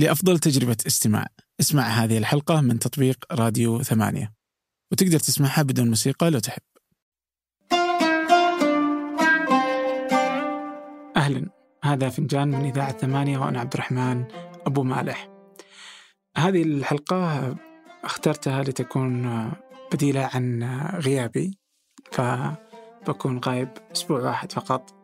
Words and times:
لأفضل 0.00 0.38
تجربة 0.38 0.76
استماع. 0.86 1.26
اسمع 1.60 1.82
هذه 1.82 2.18
الحلقة 2.18 2.60
من 2.60 2.78
تطبيق 2.78 3.24
راديو 3.32 3.82
ثمانية. 3.82 4.32
وتقدر 4.92 5.18
تسمعها 5.18 5.62
بدون 5.62 5.88
موسيقى 5.88 6.30
لو 6.30 6.38
تحب. 6.38 6.62
أهلا. 11.16 11.50
هذا 11.84 12.08
فنجان 12.08 12.48
من 12.48 12.64
إذاعة 12.64 12.98
ثمانية 12.98 13.38
وأنا 13.38 13.60
عبد 13.60 13.74
الرحمن 13.74 14.24
أبو 14.66 14.82
مالح. 14.82 15.28
هذه 16.36 16.62
الحلقة 16.62 17.56
اخترتها 18.04 18.62
لتكون 18.62 19.52
بديلة 19.92 20.30
عن 20.34 20.62
غيابي 20.94 21.58
فبكون 22.12 23.40
غايب 23.44 23.68
أسبوع 23.92 24.20
واحد 24.20 24.52
فقط. 24.52 24.99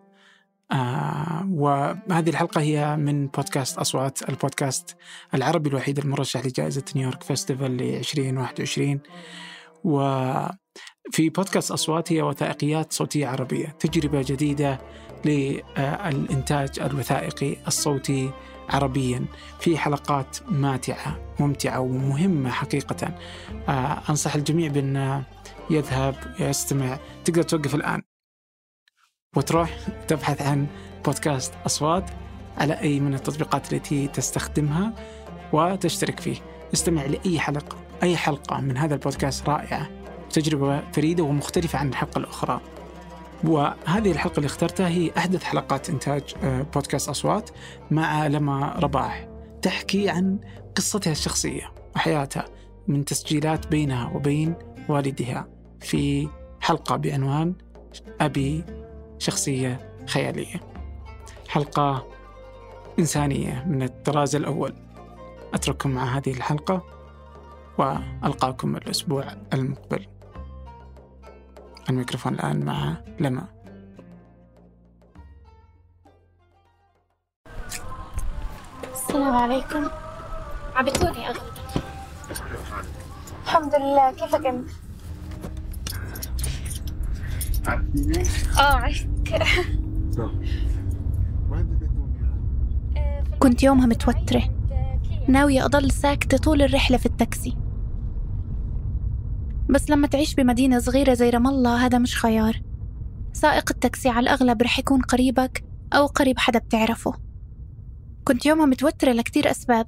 آه 0.72 1.48
وهذه 1.50 2.30
الحلقة 2.30 2.60
هي 2.60 2.96
من 2.96 3.26
بودكاست 3.26 3.78
أصوات 3.78 4.28
البودكاست 4.28 4.96
العربي 5.34 5.68
الوحيد 5.68 5.98
المرشح 5.98 6.46
لجائزة 6.46 6.84
نيويورك 6.96 7.22
فيستيفال 7.22 7.76
ل 7.76 7.82
2021 7.82 9.00
وفي 9.84 11.28
بودكاست 11.28 11.70
أصوات 11.70 12.12
هي 12.12 12.22
وثائقيات 12.22 12.92
صوتية 12.92 13.26
عربية 13.26 13.66
تجربة 13.66 14.22
جديدة 14.22 14.80
للإنتاج 15.24 16.80
الوثائقي 16.80 17.56
الصوتي 17.66 18.30
عربيا. 18.68 19.24
في 19.60 19.78
حلقات 19.78 20.38
ماتعة 20.48 21.34
ممتعة 21.40 21.80
ومهمة 21.80 22.50
حقيقة. 22.50 23.18
آه 23.68 24.02
أنصح 24.10 24.34
الجميع 24.34 24.68
بأن 24.68 25.22
يذهب 25.70 26.34
يستمع. 26.40 26.98
تقدر 27.24 27.42
توقف 27.42 27.74
الآن. 27.74 28.02
وتروح 29.36 29.78
تبحث 30.08 30.42
عن 30.42 30.66
بودكاست 31.04 31.54
أصوات 31.66 32.10
على 32.58 32.80
أي 32.80 33.00
من 33.00 33.14
التطبيقات 33.14 33.72
التي 33.72 34.08
تستخدمها 34.08 34.92
وتشترك 35.52 36.20
فيه. 36.20 36.36
استمع 36.74 37.06
لأي 37.06 37.40
حلقة 37.40 37.76
أي 38.02 38.16
حلقة 38.16 38.60
من 38.60 38.76
هذا 38.76 38.94
البودكاست 38.94 39.48
رائعة 39.48 39.88
تجربة 40.30 40.82
فريدة 40.92 41.22
ومختلفة 41.22 41.78
عن 41.78 41.88
الحلقة 41.88 42.18
الأخرى. 42.18 42.60
وهذه 43.44 44.12
الحلقة 44.12 44.36
اللي 44.36 44.46
اخترتها 44.46 44.88
هي 44.88 45.10
أحدث 45.18 45.44
حلقات 45.44 45.90
إنتاج 45.90 46.22
آه، 46.42 46.62
بودكاست 46.62 47.08
أصوات 47.08 47.50
مع 47.90 48.26
لما 48.26 48.74
رباح 48.78 49.28
تحكي 49.62 50.08
عن 50.08 50.38
قصتها 50.76 51.10
الشخصية 51.10 51.72
وحياتها 51.96 52.44
من 52.88 53.04
تسجيلات 53.04 53.66
بينها 53.66 54.10
وبين 54.14 54.54
والدها. 54.88 55.48
في 55.80 56.28
حلقة 56.60 56.96
بعنوان 56.96 57.54
أبي 58.20 58.64
شخصية 59.18 60.04
خيالية. 60.08 60.60
حلقة 61.48 62.06
إنسانية 62.98 63.64
من 63.66 63.82
الطراز 63.82 64.36
الأول. 64.36 64.74
أترككم 65.54 65.90
مع 65.90 66.04
هذه 66.04 66.30
الحلقة 66.30 66.82
وألقاكم 67.78 68.76
الأسبوع 68.76 69.24
المقبل. 69.54 70.06
الميكروفون 71.90 72.34
الآن 72.34 72.64
مع 72.64 72.96
لما. 73.20 73.46
السلام 78.92 79.36
عليكم. 79.36 79.88
عبتوني 80.74 81.28
أغلب 81.28 81.52
الحمد 83.44 83.74
لله. 83.74 84.10
كيفك 84.12 84.46
أنت؟ 84.46 84.70
آه 87.68 88.74
عشت. 88.74 89.08
كنت 93.38 93.62
يومها 93.62 93.86
متوترة. 93.86 94.42
ناوية 95.28 95.64
أضل 95.64 95.90
ساكتة 95.90 96.36
طول 96.36 96.62
الرحلة 96.62 96.96
في 96.96 97.06
التاكسي. 97.06 97.56
بس 99.68 99.90
لما 99.90 100.06
تعيش 100.06 100.34
بمدينة 100.34 100.78
صغيرة 100.78 101.14
زي 101.14 101.30
رام 101.30 101.46
الله 101.46 101.86
هذا 101.86 101.98
مش 101.98 102.16
خيار. 102.16 102.62
سائق 103.32 103.70
التاكسي 103.70 104.08
على 104.08 104.20
الأغلب 104.20 104.62
رح 104.62 104.78
يكون 104.78 105.00
قريبك 105.00 105.64
أو 105.92 106.06
قريب 106.06 106.38
حدا 106.38 106.58
بتعرفه. 106.58 107.14
كنت 108.24 108.46
يومها 108.46 108.66
متوترة 108.66 109.12
لكتير 109.12 109.50
أسباب. 109.50 109.86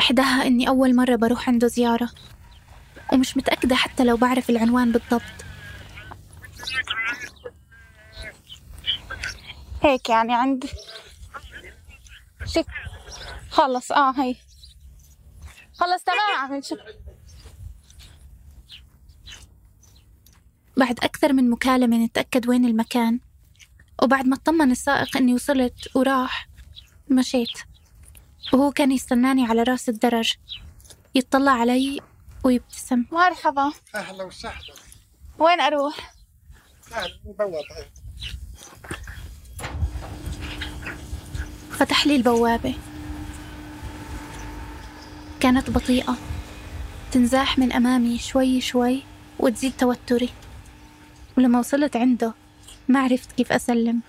إحداها 0.00 0.46
إني 0.46 0.68
أول 0.68 0.96
مرة 0.96 1.16
بروح 1.16 1.48
عنده 1.48 1.66
زيارة. 1.66 2.10
ومش 3.12 3.36
متأكدة 3.36 3.74
حتى 3.74 4.04
لو 4.04 4.16
بعرف 4.16 4.50
العنوان 4.50 4.92
بالضبط. 4.92 5.47
هيك 9.82 10.08
يعني 10.08 10.34
عند 10.34 10.64
شك 12.44 12.66
خلص 13.50 13.92
آه 13.92 14.10
هي. 14.10 14.36
خلص 15.74 16.04
تمام 16.04 16.60
بعد 20.76 20.98
أكثر 20.98 21.32
من 21.32 21.50
مكالمة 21.50 22.04
نتأكد 22.04 22.48
وين 22.48 22.64
المكان. 22.64 23.20
وبعد 24.02 24.26
ما 24.26 24.36
اطمن 24.36 24.70
السائق 24.70 25.16
إني 25.16 25.34
وصلت 25.34 25.96
وراح 25.96 26.48
مشيت. 27.10 27.58
وهو 28.52 28.70
كان 28.70 28.92
يستناني 28.92 29.46
على 29.46 29.62
رأس 29.62 29.88
الدرج. 29.88 30.34
يطلع 31.14 31.52
علي 31.52 32.00
ويبتسم. 32.44 33.04
مرحبا. 33.12 33.72
أهلا 33.94 34.24
وسهلا. 34.24 34.74
وين 35.38 35.60
أروح؟ 35.60 36.17
فتح 41.70 42.06
لي 42.06 42.16
البوابة. 42.16 42.74
كانت 45.40 45.70
بطيئة. 45.70 46.16
تنزاح 47.12 47.58
من 47.58 47.72
أمامي 47.72 48.18
شوي 48.18 48.60
شوي 48.60 49.02
وتزيد 49.38 49.72
توتري. 49.78 50.28
ولما 51.38 51.58
وصلت 51.58 51.96
عنده 51.96 52.34
ما 52.88 53.00
عرفت 53.00 53.32
كيف 53.32 53.52
أسلم. 53.52 54.00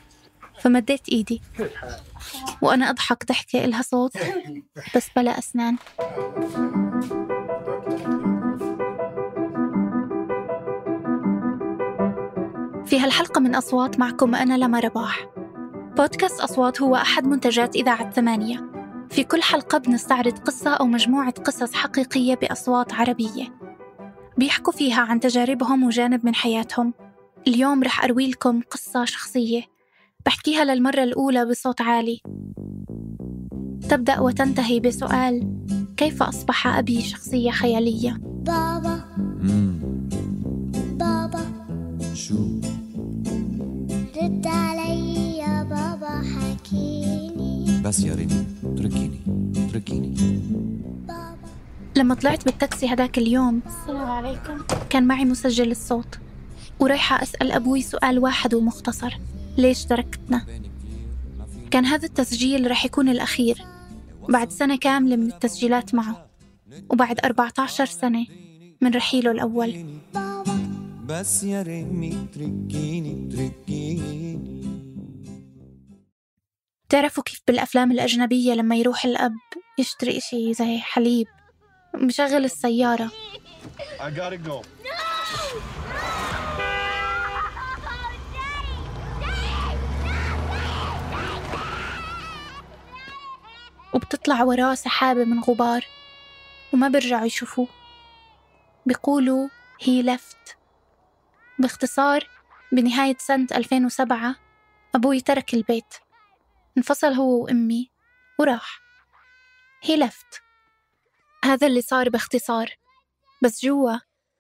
فمديت 0.60 1.10
إيدي. 1.10 1.42
وأنا 2.62 2.90
أضحك 2.90 3.26
ضحكة 3.26 3.66
إلها 3.66 3.82
صوت. 3.82 4.18
بس 4.96 5.08
بلا 5.16 5.40
أسنان. 5.40 5.78
في 12.90 13.00
هالحلقة 13.00 13.40
من 13.40 13.56
أصوات 13.56 14.00
معكم 14.00 14.36
أنا 14.36 14.58
لما 14.58 14.80
رباح. 14.80 15.28
بودكاست 15.98 16.42
أصوات 16.42 16.82
هو 16.82 16.96
أحد 16.96 17.28
منتجات 17.28 17.76
إذاعة 17.76 18.12
ثمانية. 18.12 18.72
في 19.10 19.24
كل 19.24 19.42
حلقة 19.42 19.78
بنستعرض 19.78 20.40
قصة 20.40 20.70
أو 20.74 20.86
مجموعة 20.86 21.32
قصص 21.32 21.74
حقيقية 21.74 22.36
بأصوات 22.36 22.94
عربية. 22.94 23.60
بيحكوا 24.38 24.74
فيها 24.74 25.02
عن 25.02 25.20
تجاربهم 25.20 25.84
وجانب 25.84 26.26
من 26.26 26.36
حياتهم. 26.36 26.94
اليوم 27.48 27.84
رح 27.84 28.04
أروي 28.04 28.30
لكم 28.30 28.62
قصة 28.72 29.06
شخصية. 29.06 29.62
بحكيها 30.26 30.64
للمرة 30.64 31.04
الأولى 31.04 31.46
بصوت 31.46 31.82
عالي. 31.82 32.22
تبدأ 33.90 34.20
وتنتهي 34.20 34.80
بسؤال 34.80 35.58
كيف 35.98 36.24
أصبح 36.24 36.68
أبي 36.68 37.02
شخصية 37.02 37.52
خيالية؟ 37.52 38.18
بابا. 38.22 39.29
رد 44.30 44.48
علي 44.48 45.38
يا 45.38 45.64
بابا 45.64 46.22
حكيني. 46.22 47.82
بس 47.82 48.00
يا 48.00 48.16
ريمي 48.16 48.46
اتركيني 48.64 49.20
اتركيني. 49.58 50.16
بابا. 51.08 51.36
لما 51.96 52.16
طلعت 52.16 52.46
بالتاكسي 52.46 52.94
هداك 52.94 53.18
اليوم 53.18 53.62
السلام 53.68 54.12
عليكم. 54.12 54.58
كان 54.90 55.08
معي 55.08 55.26
مسجل 55.26 55.72
الصوت 55.72 56.20
ورايحة 56.80 57.24
أسأل 57.24 57.52
أبوي 57.52 57.82
سؤال 57.82 58.20
واحد 58.20 58.54
ومختصر 58.54 59.18
ليش 59.58 59.86
تركتنا؟ 59.86 60.46
كان 61.72 61.86
هذا 61.86 62.06
التسجيل 62.06 62.72
رح 62.72 62.86
يكون 62.86 63.10
الأخير 63.10 63.66
بعد 64.30 64.52
سنة 64.52 64.78
كاملة 64.78 65.16
من 65.16 65.28
التسجيلات 65.32 65.96
معه 65.96 66.26
وبعد 66.90 67.20
14 67.26 67.86
سنة 67.86 68.26
من 68.82 68.92
رحيله 68.96 69.32
الأول. 69.32 69.86
بس 71.10 71.44
يا 71.44 71.62
ريمي 71.62 72.28
اتركيني 72.30 73.28
اتركيني 73.28 74.40
تعرفوا 76.90 77.24
كيف 77.24 77.42
بالأفلام 77.48 77.92
الأجنبية 77.92 78.54
لما 78.54 78.76
يروح 78.76 79.06
الأب 79.06 79.36
يشتري 79.80 80.18
إشي 80.18 80.54
زي 80.54 80.78
حليب؟ 80.78 81.28
مشغل 81.96 82.46
السيارة. 82.46 83.12
I 84.00 84.10
gotta 84.10 84.38
go. 84.38 84.62
وبتطلع 93.94 94.44
وراه 94.44 94.76
سحابة 94.76 95.24
من 95.24 95.40
غبار 95.40 95.86
وما 96.74 96.88
بيرجعوا 96.88 97.26
يشوفوه. 97.26 97.68
بيقولوا 98.86 99.48
هي 99.82 100.02
لفت 100.02 100.59
باختصار 101.60 102.28
بنهاية 102.72 103.16
سنة 103.20 103.48
2007 103.52 104.36
أبوي 104.96 105.22
ترك 105.22 105.54
البيت. 105.54 105.94
انفصل 106.78 107.14
هو 107.14 107.44
وأمي 107.44 107.92
وراح. 108.40 108.80
هي 109.84 109.98
لفت 109.98 110.42
هذا 111.46 111.68
اللي 111.68 111.82
صار 111.82 112.10
باختصار. 112.10 112.70
بس 113.44 113.66
جوا 113.66 113.98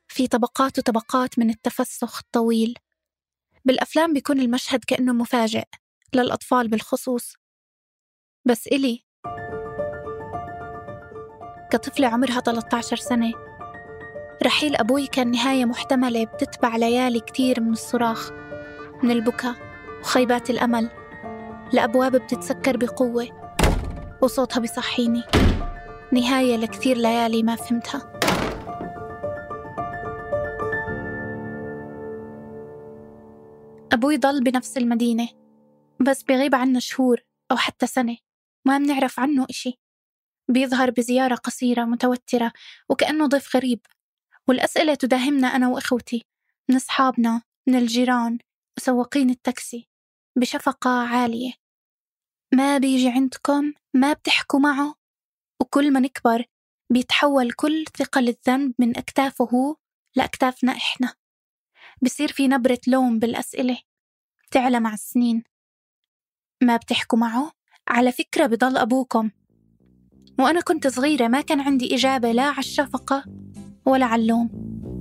في 0.07 0.27
طبقات 0.27 0.80
وطبقات 0.80 1.39
من 1.39 1.50
التفسخ 1.50 2.19
الطويل. 2.19 2.75
بالأفلام 3.65 4.13
بيكون 4.13 4.39
المشهد 4.39 4.83
كأنه 4.88 5.13
مفاجئ 5.13 5.65
للأطفال 6.13 6.68
بالخصوص. 6.68 7.33
بس 8.45 8.68
إلي 8.68 9.04
كطفلة 11.72 12.07
عمرها 12.07 12.39
13 12.39 12.95
سنة. 12.95 13.49
رحيل 14.44 14.75
أبوي 14.75 15.07
كان 15.07 15.31
نهاية 15.31 15.65
محتملة 15.65 16.25
بتتبع 16.25 16.75
ليالي 16.75 17.19
كتير 17.19 17.62
من 17.62 17.71
الصراخ 17.71 18.31
من 19.03 19.12
البكاء 19.12 19.56
وخيبات 20.01 20.50
الأمل. 20.50 20.89
لأبواب 21.74 22.15
بتتسكر 22.15 22.77
بقوة 22.77 23.27
وصوتها 24.21 24.59
بيصحيني. 24.59 25.24
نهاية 26.13 26.56
لكثير 26.56 26.97
ليالي 26.97 27.44
ما 27.44 27.56
فهمتها. 27.56 28.19
أبوي 33.91 34.18
ضل 34.18 34.44
بنفس 34.44 34.77
المدينة 34.77 35.30
بس 36.00 36.24
بيغيب 36.24 36.56
عنا 36.56 36.80
شهور 36.80 37.21
أو 37.51 37.57
حتى 37.57 37.88
سنة 37.88 38.18
ما 38.65 38.77
منعرف 38.77 39.19
عنه 39.19 39.45
إشي. 39.50 39.80
بيظهر 40.47 40.91
بزيارة 40.91 41.36
قصيرة 41.36 41.86
متوترة 41.86 42.51
وكأنه 42.89 43.27
ضيف 43.27 43.56
غريب. 43.56 43.80
والأسئلة 44.50 44.96
تداهمنا 44.96 45.48
أنا 45.48 45.68
وإخوتي 45.68 46.25
من 46.69 46.75
أصحابنا 46.75 47.42
من 47.68 47.75
الجيران 47.75 48.38
وسواقين 48.78 49.30
التاكسي 49.30 49.88
بشفقة 50.38 50.90
عالية. 50.90 51.54
ما 52.54 52.78
بيجي 52.78 53.10
عندكم 53.10 53.74
ما 53.94 54.13
بتحكوا 54.13 54.60
معه. 54.60 54.96
وكل 55.62 55.94
ما 55.94 56.00
نكبر 56.00 56.46
بيتحول 56.90 57.51
كل 57.51 57.86
ثقل 57.98 58.28
الذنب 58.28 58.74
من 58.80 58.98
أكتافه 58.98 59.46
هو 59.46 59.75
لأكتافنا 60.16 60.72
إحنا. 60.72 61.13
بصير 62.01 62.31
في 62.31 62.48
نبرة 62.48 62.80
لوم 62.88 63.19
بالأسئلة 63.19 63.78
تعلى 64.51 64.80
مع 64.80 64.94
السنين. 64.94 65.44
ما 66.63 66.78
بتحكوا 66.78 67.19
معه؟ 67.19 67.51
على 67.88 68.12
فكرة 68.12 68.46
بضل 68.46 68.78
أبوكم. 68.78 69.31
وأنا 70.40 70.62
كنت 70.62 70.88
صغيرة 70.88 71.28
ما 71.28 71.42
كان 71.42 71.60
عندي 71.60 71.96
إجابة 71.96 72.31
لا 72.31 72.44
على 72.44 72.60
الشفقة 72.60 73.24
ولا 73.85 74.05
على 74.05 74.21
اللوم 74.21 74.49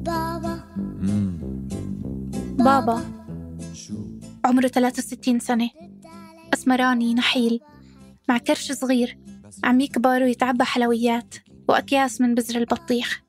بابا. 0.06 0.64
مم. 0.76 1.38
بابا. 2.58 3.04
شو؟ 3.74 3.94
عمره 4.44 4.66
63 4.66 5.38
سنة. 5.38 5.70
أسمراني 6.54 7.14
نحيل. 7.14 7.60
مع 8.28 8.38
كرش 8.38 8.72
صغير. 8.72 9.18
عم 9.64 9.80
يكبر 9.80 10.22
ويتعبى 10.22 10.64
حلويات. 10.64 11.34
وأكياس 11.68 12.20
من 12.20 12.34
بزر 12.34 12.58
البطيخ. 12.58 13.22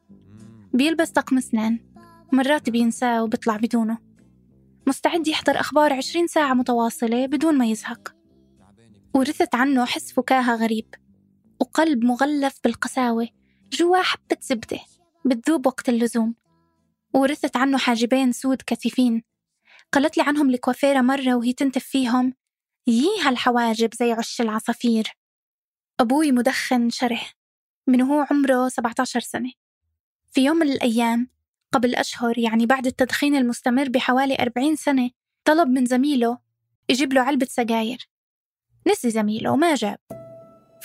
بيلبس 0.74 1.10
طقم 1.10 1.38
أسنان. 1.38 1.80
مرات 2.32 2.70
بينساه 2.70 3.24
وبيطلع 3.24 3.58
بدونه. 3.58 3.98
مستعد 4.88 5.28
يحضر 5.28 5.60
أخبار 5.60 5.94
20 5.94 6.28
ساعة 6.28 6.54
متواصلة 6.54 7.26
بدون 7.26 7.58
ما 7.58 7.66
يزهق. 7.66 8.16
ورثت 9.14 9.56
عنه 9.56 9.86
حس 9.86 10.12
فكاهة 10.12 10.56
غريب. 10.56 10.86
وقلب 11.60 12.04
مغلف 12.06 12.60
بالقساوة. 12.64 13.28
جوا 13.72 14.02
حبة 14.02 14.38
زبدة 14.42 14.80
بتذوب 15.26 15.68
وقت 15.68 15.90
اللزوم. 15.90 16.36
ورثت 17.14 17.58
عنه 17.58 17.78
حاجبين 17.78 18.32
سود 18.32 18.62
كثيفين. 18.68 19.24
قالت 19.92 20.18
لي 20.18 20.24
عنهم 20.24 20.50
الكوافيرة 20.50 21.02
مرة 21.02 21.36
وهي 21.36 21.54
تنتف 21.54 21.84
فيهم. 21.84 22.34
يي 22.88 23.08
هالحواجب 23.24 23.94
زي 23.94 24.12
عش 24.12 24.42
العصافير. 24.42 25.18
أبوي 26.00 26.32
مدخن 26.32 26.90
شره 26.90 27.22
من 27.88 28.02
هو 28.02 28.26
عمره 28.32 28.68
17 28.68 29.20
سنة. 29.20 29.52
في 30.32 30.46
يوم 30.46 30.58
من 30.58 30.72
الأيام 30.72 31.30
قبل 31.72 31.96
أشهر 31.96 32.40
يعني 32.40 32.66
بعد 32.66 32.86
التدخين 32.86 33.36
المستمر 33.36 33.90
بحوالي 33.90 34.36
40 34.40 34.76
سنة 34.76 35.10
طلب 35.46 35.68
من 35.68 35.86
زميله 35.86 36.38
يجيب 36.90 37.14
له 37.14 37.22
علبة 37.22 37.48
سجاير. 37.50 38.10
نسي 38.88 39.10
زميله 39.10 39.52
وما 39.52 39.76
جاب. 39.76 40.00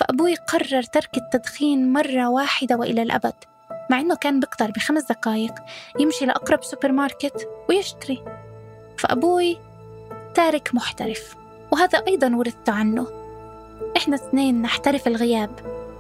فأبوي 0.01 0.35
قرر 0.35 0.83
ترك 0.83 1.17
التدخين 1.17 1.93
مرة 1.93 2.29
واحدة 2.29 2.77
وإلى 2.77 3.03
الأبد. 3.03 3.54
مع 3.91 4.01
إنه 4.01 4.17
كان 4.17 4.41
بقدر 4.41 4.71
بخمس 4.71 5.03
دقايق 5.03 5.55
يمشي 6.01 6.27
لأقرب 6.27 6.65
سوبر 6.65 6.93
ماركت 6.93 7.49
ويشتري. 7.69 8.25
فأبوي 8.99 9.59
تارك 10.35 10.75
محترف 10.75 11.35
وهذا 11.73 11.99
أيضا 12.07 12.37
ورثته 12.37 12.73
عنه. 12.73 13.07
إحنا 13.97 14.17
اثنين 14.17 14.63
نحترف 14.63 15.07
الغياب 15.07 15.51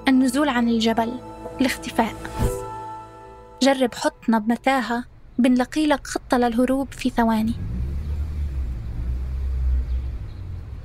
النزول 0.09 0.49
عن 0.49 0.69
الجبل 0.69 1.13
الاختفاء. 1.61 2.15
جرب 3.63 3.95
حطنا 3.95 4.39
بمتاهة 4.39 5.05
بنلاقي 5.39 5.87
لك 5.87 6.07
خطة 6.07 6.39
للهروب 6.39 6.93
في 6.93 7.11
ثواني. 7.11 7.55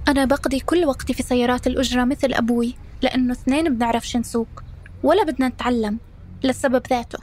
أنا 0.07 0.25
بقضي 0.25 0.59
كل 0.59 0.85
وقتي 0.85 1.13
في 1.13 1.23
سيارات 1.23 1.67
الأجرة 1.67 2.03
مثل 2.03 2.33
أبوي 2.33 2.75
لأنه 3.01 3.33
اثنين 3.33 3.75
بنعرفش 3.75 4.17
نسوق 4.17 4.63
ولا 5.03 5.23
بدنا 5.23 5.47
نتعلم. 5.47 5.97
للسبب 6.43 6.87
ذاته 6.87 7.19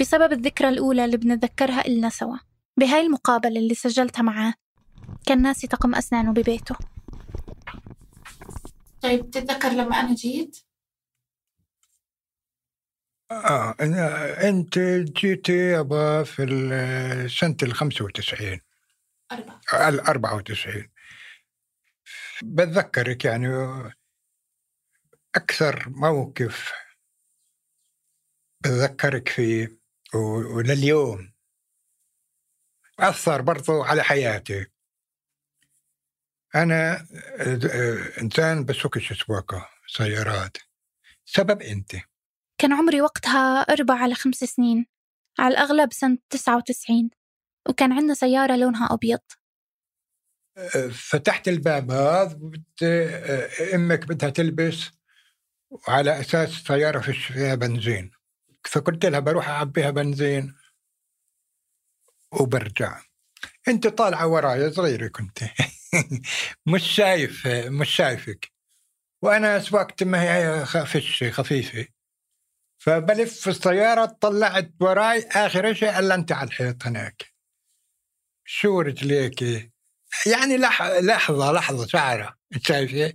بسبب 0.00 0.32
الذكرى 0.32 0.68
الأولى 0.68 1.04
اللي 1.04 1.16
بنتذكرها 1.16 1.86
إلنا 1.86 2.08
سوا 2.08 2.36
بهاي 2.76 3.00
المقابلة 3.06 3.58
اللي 3.60 3.74
سجلتها 3.74 4.22
معاه. 4.22 4.54
كان 5.26 5.42
ناسي 5.42 5.66
طقم 5.66 5.94
أسنانه 5.94 6.32
ببيته. 6.32 6.76
طيب 9.02 9.30
تتذكر 9.30 9.68
لما 9.68 10.00
أنا 10.00 10.14
جيت؟ 10.14 10.58
آه 13.30 13.72
أنا- 13.72 14.44
أنت 14.44 14.78
جيتي 15.18 15.52
يابا 15.70 16.22
في 16.22 16.42
ال- 16.42 17.30
سنة 17.30 17.56
ال 17.62 17.74
95 17.74 18.60
أربعة. 19.32 19.60
ال 19.88 20.00
94 20.00 20.88
بتذكرك 22.42 23.24
يعني 23.24 23.48
أكثر 25.34 25.84
موقف 25.88 26.72
بتذكرك 28.66 29.28
فيه 29.28 29.78
ولليوم. 30.54 31.32
أثر 33.00 33.42
برضو 33.42 33.82
على 33.82 34.02
حياتي. 34.02 34.66
أنا 36.54 37.06
آه، 37.40 38.20
إنسان 38.22 38.64
بسوقش 38.64 39.12
سواقة 39.12 39.68
سيارات. 39.86 40.56
سبب 41.24 41.62
أنت. 41.62 41.92
كان 42.58 42.72
عمري 42.72 43.00
وقتها 43.00 43.60
أربع 43.60 43.94
على 43.94 44.14
خمس 44.14 44.36
سنين. 44.36 44.86
على 45.38 45.54
الأغلب 45.54 45.92
سنة 45.92 46.18
99 46.30 47.10
وكان 47.68 47.92
عندنا 47.92 48.14
سيارة 48.14 48.56
لونها 48.56 48.88
أبيض. 48.94 49.20
فتحت 50.90 51.48
الباب 51.48 51.90
هذا 51.90 52.38
بت... 52.40 52.82
أمك 53.74 54.06
بدها 54.06 54.30
تلبس. 54.30 54.90
وعلى 55.70 56.20
أساس 56.20 56.50
سيارة 56.50 57.00
فيش 57.00 57.26
فيها 57.26 57.54
بنزين. 57.54 58.15
فقلت 58.66 59.06
لها 59.06 59.20
بروح 59.20 59.48
أعبيها 59.48 59.90
بنزين. 59.90 60.54
وبرجع. 62.40 63.00
أنت 63.68 63.86
طالعة 63.86 64.26
وراي 64.26 64.72
صغيره 64.72 65.08
كنت 65.08 65.38
مش 66.74 66.82
شايف 66.82 67.46
مش 67.46 67.90
شايفك. 67.90 68.52
وأنا 69.22 69.58
سواقتي 69.60 70.04
ما 70.04 70.22
هي 70.22 70.64
خفش 70.64 71.24
خفيفة. 71.24 71.86
فبلف 72.78 73.40
في 73.40 73.50
السيارة 73.50 74.04
طلعت 74.20 74.72
وراي 74.80 75.18
آخر 75.32 75.74
شيء 75.74 75.98
الا 75.98 76.14
أنت 76.14 76.32
على 76.32 76.48
الحيط 76.48 76.86
هناك. 76.86 77.34
شو 78.44 78.80
رجليكي 78.80 79.70
يعني 80.26 80.56
لح... 80.56 80.82
لحظة 80.82 81.52
لحظة 81.52 81.86
شعرة. 81.86 82.36
شايفة؟ 82.62 83.12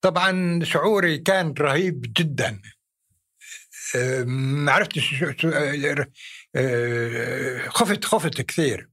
طبعا 0.00 0.60
شعوري 0.64 1.18
كان 1.18 1.54
رهيب 1.58 2.00
جدا. 2.16 2.62
ما 4.26 4.72
عرفتش. 4.72 5.22
أه، 5.44 6.06
أه، 6.56 7.68
خفت 7.68 8.04
خفت 8.04 8.40
كثير. 8.42 8.90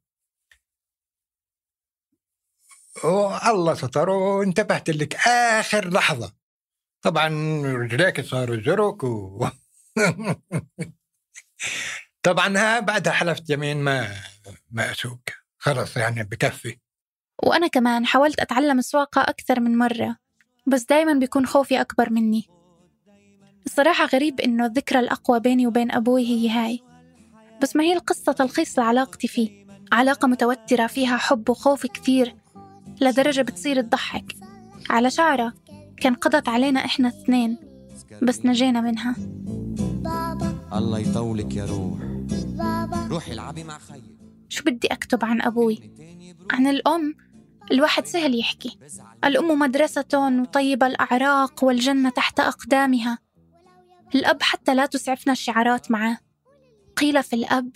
والله 3.04 3.74
ستر 3.74 4.10
وانتبهت 4.10 4.90
لك 4.90 5.16
آخر 5.28 5.90
لحظة. 5.90 6.34
طبعا 7.02 7.28
رجليك 7.66 8.22
صاروا 8.22 8.62
زرق 8.62 9.04
و... 9.04 9.48
طبعا 12.26 12.58
ها 12.58 12.80
بعدها 12.80 13.14
حلفت 13.14 13.50
يمين 13.50 13.78
ما 13.78 14.16
ما 14.72 14.92
أسوق. 14.92 15.20
خلص 15.58 15.98
يعني 15.98 16.24
بكفي. 16.24 16.78
وأنا 17.44 17.68
كمان 17.68 18.06
حاولت 18.06 18.40
أتعلم 18.40 18.80
السواقة 18.80 19.22
أكثر 19.22 19.60
من 19.60 19.78
مرة 19.78 20.18
بس 20.68 20.84
دايما 20.84 21.14
بيكون 21.14 21.46
خوفي 21.46 21.82
أكبر 21.82 22.10
مني. 22.10 22.55
الصراحة 23.66 24.06
غريب 24.06 24.40
إنه 24.40 24.66
الذكرى 24.66 25.00
الأقوى 25.00 25.40
بيني 25.40 25.68
وبين 25.68 25.92
أبوي 25.92 26.26
هي 26.26 26.50
هاي. 26.50 26.80
بس 27.62 27.76
ما 27.76 27.84
هي 27.84 27.94
القصة 27.94 28.32
تلخيص 28.32 28.80
لعلاقتي 28.80 29.28
فيه. 29.28 29.66
علاقة 29.92 30.28
متوترة 30.28 30.88
فيها 30.88 31.18
حب 31.18 31.50
وخوف 31.50 31.86
كثير 31.86 32.36
لدرجة 33.02 33.42
بتصير 33.42 33.82
تضحك. 33.82 34.36
على 34.90 35.10
شعرة 35.10 35.54
كان 35.98 36.14
قضت 36.14 36.50
علينا 36.50 36.86
إحنا 36.86 37.08
اثنين 37.08 37.58
بس 38.22 38.46
نجينا 38.46 38.82
منها. 38.82 39.16
بابا 39.18 40.60
الله 40.74 41.00
يطولك 41.00 41.56
يا 41.56 41.66
روح. 41.66 42.00
بابا 42.34 43.08
روحي 43.12 43.34
العبي 43.34 43.64
مع 43.64 43.78
خيك 43.78 44.04
شو 44.50 44.64
بدي 44.64 44.88
أكتب 44.88 45.26
عن 45.26 45.42
أبوي؟ 45.42 45.92
عن 46.52 46.68
الأم. 46.68 47.16
الواحد 47.72 48.06
سهل 48.06 48.40
يحكي. 48.40 48.78
الأم 49.26 49.60
مدرسة 49.60 50.40
وطيب 50.42 50.84
الأعراق 50.84 51.64
والجنة 51.64 52.10
تحت 52.10 52.40
أقدامها. 52.40 53.25
الأب 54.16 54.42
حتى 54.42 54.76
لا 54.76 54.86
تسعفنا 54.86 55.34
الشعارات 55.34 55.92
معه. 55.92 56.18
قيل 56.98 57.24
في 57.24 57.36
الأب 57.36 57.70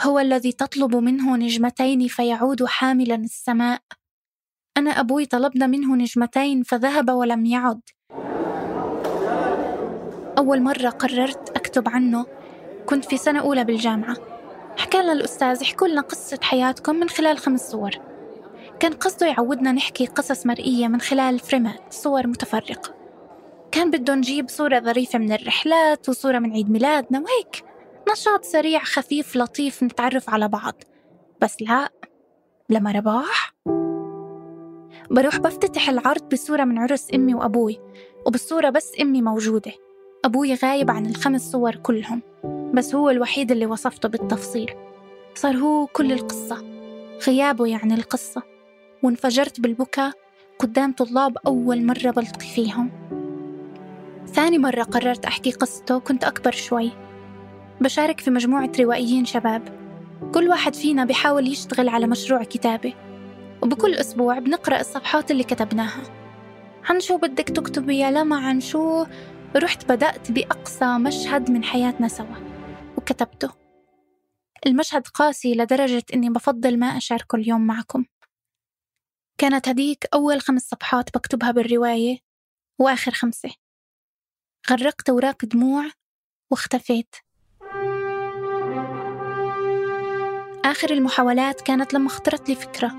هو 0.00 0.18
الذي 0.18 0.52
تطلب 0.52 0.96
منه 0.96 1.36
نجمتين 1.36 2.08
فيعود 2.08 2.64
حاملا 2.64 3.14
السماء. 3.14 3.80
أنا 4.76 4.90
أبوي 4.90 5.26
طلبنا 5.26 5.66
منه 5.66 5.96
نجمتين 5.96 6.62
فذهب 6.62 7.10
ولم 7.10 7.46
يعد. 7.46 7.80
أول 10.38 10.62
مرة 10.62 10.88
قررت 10.88 11.50
أكتب 11.56 11.88
عنه 11.88 12.26
كنت 12.86 13.04
في 13.04 13.16
سنة 13.16 13.40
أولى 13.40 13.64
بالجامعة. 13.64 14.16
حكى 14.78 14.98
لنا 14.98 15.12
الأستاذ 15.12 15.62
احكوا 15.62 15.88
لنا 15.88 16.00
قصة 16.00 16.38
حياتكم 16.42 16.96
من 16.96 17.08
خلال 17.08 17.38
خمس 17.38 17.70
صور. 17.70 17.90
كان 18.80 18.92
قصده 18.92 19.26
يعودنا 19.26 19.72
نحكي 19.72 20.06
قصص 20.06 20.46
مرئية 20.46 20.88
من 20.88 21.00
خلال 21.00 21.38
فريمات 21.38 21.92
صور 21.92 22.26
متفرقة. 22.26 22.99
كان 23.72 23.90
بده 23.90 24.14
نجيب 24.14 24.48
صورة 24.48 24.80
ظريفة 24.80 25.18
من 25.18 25.32
الرحلات 25.32 26.08
وصورة 26.08 26.38
من 26.38 26.52
عيد 26.52 26.70
ميلادنا 26.70 27.18
وهيك. 27.18 27.64
نشاط 28.12 28.44
سريع 28.44 28.80
خفيف 28.80 29.36
لطيف 29.36 29.82
نتعرف 29.82 30.30
على 30.30 30.48
بعض. 30.48 30.74
بس 31.42 31.62
لا 31.62 31.88
لما 32.68 32.92
رباح 32.92 33.54
بروح 35.10 35.36
بفتتح 35.38 35.88
العرض 35.88 36.28
بصورة 36.28 36.64
من 36.64 36.78
عرس 36.78 37.08
أمي 37.14 37.34
وأبوي 37.34 37.80
وبالصورة 38.26 38.70
بس 38.70 38.92
أمي 39.00 39.22
موجودة. 39.22 39.72
أبوي 40.24 40.54
غايب 40.54 40.90
عن 40.90 41.06
الخمس 41.06 41.50
صور 41.50 41.74
كلهم 41.76 42.22
بس 42.74 42.94
هو 42.94 43.10
الوحيد 43.10 43.50
اللي 43.50 43.66
وصفته 43.66 44.08
بالتفصيل. 44.08 44.74
صار 45.34 45.56
هو 45.56 45.86
كل 45.86 46.12
القصة 46.12 46.64
غيابه 47.26 47.66
يعني 47.66 47.94
القصة. 47.94 48.42
وانفجرت 49.02 49.60
بالبكاء 49.60 50.12
قدام 50.58 50.92
طلاب 50.92 51.38
أول 51.46 51.86
مرة 51.86 52.10
بلتقي 52.10 52.46
فيهم. 52.46 52.99
ثاني 54.34 54.58
مرة 54.58 54.82
قررت 54.82 55.24
أحكي 55.24 55.50
قصته 55.50 56.00
كنت 56.00 56.24
أكبر 56.24 56.52
شوي. 56.52 56.92
بشارك 57.80 58.20
في 58.20 58.30
مجموعة 58.30 58.72
روائيين 58.80 59.24
شباب. 59.24 59.80
كل 60.34 60.48
واحد 60.48 60.74
فينا 60.74 61.04
بيحاول 61.04 61.48
يشتغل 61.48 61.88
على 61.88 62.06
مشروع 62.06 62.44
كتابة 62.44 62.94
وبكل 63.62 63.94
أسبوع 63.94 64.38
بنقرأ 64.38 64.80
الصفحات 64.80 65.30
اللي 65.30 65.44
كتبناها. 65.44 66.02
عن 66.84 67.00
شو 67.00 67.16
بدك 67.18 67.48
تكتبي 67.48 67.98
يا 67.98 68.10
لما 68.10 68.36
عن 68.36 68.60
شو 68.60 69.06
رحت 69.56 69.92
بدأت 69.92 70.32
بأقصى 70.32 70.98
مشهد 70.98 71.50
من 71.50 71.64
حياتنا 71.64 72.08
سوا. 72.08 72.36
وكتبته. 72.96 73.50
المشهد 74.66 75.06
قاسي 75.06 75.54
لدرجة 75.54 76.04
إني 76.14 76.30
بفضل 76.30 76.78
ما 76.78 76.86
أشاركه 76.86 77.36
اليوم 77.36 77.66
معكم. 77.66 78.04
كانت 79.38 79.68
هديك 79.68 80.06
أول 80.14 80.40
خمس 80.40 80.62
صفحات 80.62 81.14
بكتبها 81.14 81.50
بالرواية 81.50 82.18
وآخر 82.78 83.10
خمسة. 83.12 83.50
غرقت 84.70 85.08
أوراق 85.08 85.44
دموع 85.44 85.84
واختفيت. 86.50 87.16
آخر 90.64 90.90
المحاولات 90.90 91.60
كانت 91.60 91.94
لما 91.94 92.08
خطرت 92.08 92.48
لي 92.48 92.54
فكرة 92.54 92.92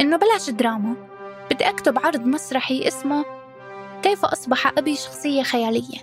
إنه 0.00 0.16
بلاش 0.16 0.50
دراما. 0.50 0.96
بدي 1.50 1.68
أكتب 1.68 1.98
عرض 1.98 2.26
مسرحي 2.26 2.88
اسمه 2.88 3.24
كيف 4.02 4.24
أصبح 4.24 4.66
أبي 4.78 4.96
شخصية 4.96 5.42
خيالية. 5.42 5.98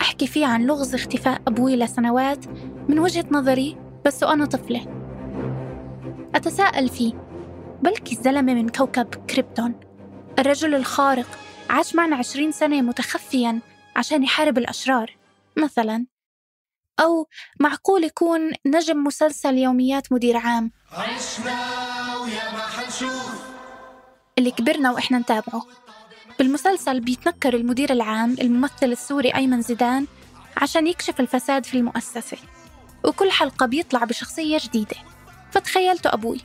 أحكي 0.00 0.26
فيه 0.26 0.46
عن 0.46 0.66
لغز 0.66 0.94
اختفاء 0.94 1.42
أبوي 1.46 1.76
لسنوات 1.76 2.46
من 2.88 2.98
وجهة 2.98 3.24
نظري 3.30 3.76
بس 4.04 4.22
وأنا 4.22 4.44
طفلة. 4.44 4.86
أتساءل 6.34 6.88
فيه 6.88 7.12
بلكي 7.82 8.12
الزلمة 8.16 8.54
من 8.54 8.68
كوكب 8.68 9.06
كريبتون؟ 9.14 9.87
الرجل 10.38 10.74
الخارق 10.74 11.38
عاش 11.70 11.94
معنا 11.94 12.16
عشرين 12.16 12.52
سنة 12.52 12.80
متخفيا 12.80 13.60
عشان 13.96 14.24
يحارب 14.24 14.58
الأشرار 14.58 15.16
مثلا. 15.56 16.06
أو 17.00 17.26
معقول 17.60 18.04
يكون 18.04 18.52
نجم 18.66 19.04
مسلسل 19.04 19.58
يوميات 19.58 20.12
مدير 20.12 20.36
عام. 20.36 20.72
اللي 24.38 24.50
كبرنا 24.50 24.90
وإحنا 24.90 25.18
نتابعه. 25.18 25.66
بالمسلسل 26.38 27.00
بيتنكر 27.00 27.54
المدير 27.54 27.92
العام 27.92 28.36
الممثل 28.40 28.92
السوري 28.92 29.34
أيمن 29.34 29.62
زيدان 29.62 30.06
عشان 30.56 30.86
يكشف 30.86 31.20
الفساد 31.20 31.66
في 31.66 31.76
المؤسسة. 31.76 32.38
وكل 33.04 33.30
حلقة 33.30 33.66
بيطلع 33.66 34.04
بشخصية 34.04 34.58
جديدة. 34.64 34.96
فتخيلته 35.50 36.12
أبوي. 36.12 36.40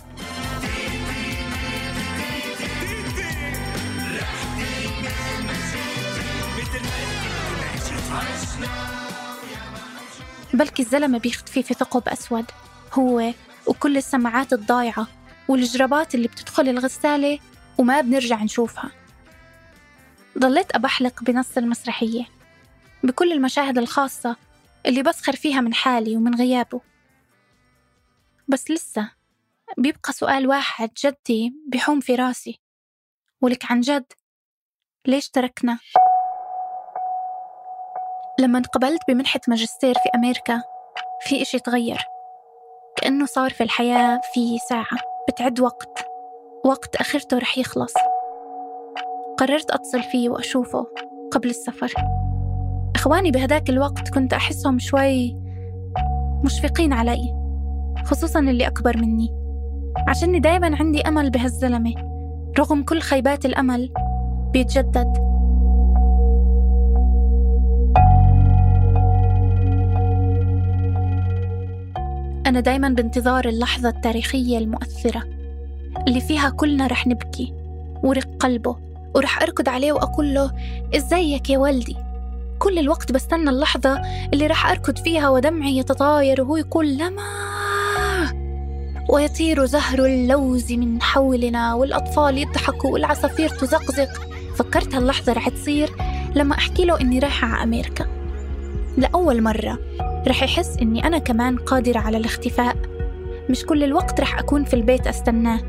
بلكي 10.53 10.82
الزلمة 10.84 11.20
بيختفي 11.20 11.63
في 11.63 11.74
ثقب 11.74 12.10
أسود. 12.10 12.46
هو 12.93 13.34
وكل 13.67 13.98
السماعات 13.98 14.53
الضايعة 14.53 15.08
والجرابات 15.48 16.15
اللي 16.15 16.27
بتدخل 16.27 16.70
الغسالة 16.70 17.39
وما 17.77 18.01
بنرجع 18.01 18.43
نشوفها. 18.43 18.91
ضليت 20.38 20.75
أبحلق 20.75 21.24
بنص 21.24 21.58
المسرحية 21.58 22.25
بكل 23.03 23.32
المشاهد 23.32 23.77
الخاصة 23.77 24.36
اللي 24.86 25.03
بسخر 25.03 25.36
فيها 25.36 25.62
من 25.62 25.74
حالي 25.74 26.17
ومن 26.17 26.36
غيابه. 26.36 26.82
بس 28.48 28.72
لسه 28.72 29.12
بيبقى 29.77 30.13
سؤال 30.13 30.48
واحد 30.48 30.89
جدي 31.05 31.53
بيحوم 31.67 32.00
في 32.00 32.15
راسي. 32.15 32.60
ولك 33.41 33.72
عن 33.72 33.82
جد 33.82 34.05
ليش 35.08 35.29
تركنا؟ 35.29 35.79
لما 38.40 38.58
انقبلت 38.58 39.02
بمنحة 39.08 39.40
ماجستير 39.48 39.94
في 39.94 40.10
أمريكا 40.16 40.63
في 41.22 41.42
إشي 41.42 41.60
تغير. 41.60 41.98
كأنه 42.96 43.25
صار 43.25 43.50
في 43.50 43.63
الحياة 43.63 44.22
في 44.34 44.58
ساعة 44.70 44.98
بتعد 45.30 45.60
وقت. 45.60 46.06
وقت 46.66 46.96
آخرته 46.96 47.38
رح 47.38 47.58
يخلص. 47.58 47.94
قررت 49.38 49.72
أتصل 49.72 50.04
فيه 50.04 50.30
وأشوفه 50.30 50.88
قبل 51.32 51.50
السفر. 51.50 51.94
إخواني 52.96 53.32
بهداك 53.32 53.70
الوقت 53.70 54.10
كنت 54.10 54.34
أحسهم 54.34 54.80
شوي 54.80 55.38
مشفقين 56.44 56.94
علي 56.94 57.34
خصوصا 58.06 58.40
اللي 58.40 58.68
أكبر 58.68 58.98
مني. 58.98 59.36
عشاني 60.08 60.40
دايما 60.40 60.78
عندي 60.80 61.02
أمل 61.02 61.30
بهالزلمة. 61.30 61.94
رغم 62.60 62.84
كل 62.84 63.00
خيبات 63.00 63.46
الأمل 63.46 63.94
بيتجدد. 64.52 65.23
أنا 72.48 72.60
دايما 72.60 72.90
بانتظار 72.90 73.48
اللحظة 73.48 73.90
التاريخية 73.90 74.58
المؤثرة 74.58 75.24
اللي 76.08 76.22
فيها 76.22 76.50
كلنا 76.50 76.88
رح 76.88 77.08
نبكي 77.08 77.54
ورق 78.04 78.28
قلبه 78.40 78.76
ورح 79.16 79.42
أركض 79.42 79.70
عليه 79.70 79.92
وأقول 79.92 80.34
له 80.34 80.52
إزيك 80.96 81.50
يا 81.50 81.58
ولدي 81.58 81.96
كل 82.60 82.80
الوقت 82.80 83.12
بستنى 83.12 83.50
اللحظة 83.50 84.02
اللي 84.34 84.48
رح 84.48 84.70
أركض 84.70 84.98
فيها 84.98 85.30
ودمعي 85.30 85.78
يتطاير 85.78 86.42
وهو 86.42 86.58
يقول 86.58 86.98
لما؟ 86.98 87.24
ويطير 89.10 89.66
زهر 89.66 90.06
اللوز 90.06 90.72
من 90.72 91.02
حولنا 91.02 91.74
والأطفال 91.74 92.38
يضحكوا 92.38 92.90
والعصافير 92.92 93.50
تزقزق. 93.50 94.28
فكرت 94.56 94.96
هاللحظة 94.96 95.34
رح 95.34 95.50
تصير 95.50 95.90
لما 96.36 96.56
أحكي 96.58 96.86
له 96.86 97.02
إني 97.02 97.20
رايحة 97.20 97.48
على 97.48 97.64
أمريكا. 97.64 98.06
لأول 98.98 99.42
مرة 99.42 99.80
رح 100.27 100.44
يحس 100.44 100.77
إني 100.77 101.08
أنا 101.08 101.18
كمان 101.18 101.58
قادرة 101.58 102.00
على 102.00 102.18
الاختفاء. 102.18 102.75
مش 103.50 103.65
كل 103.65 103.84
الوقت 103.84 104.20
رح 104.20 104.39
أكون 104.39 104.65
في 104.65 104.74
البيت 104.74 105.08
أستناه. 105.08 105.60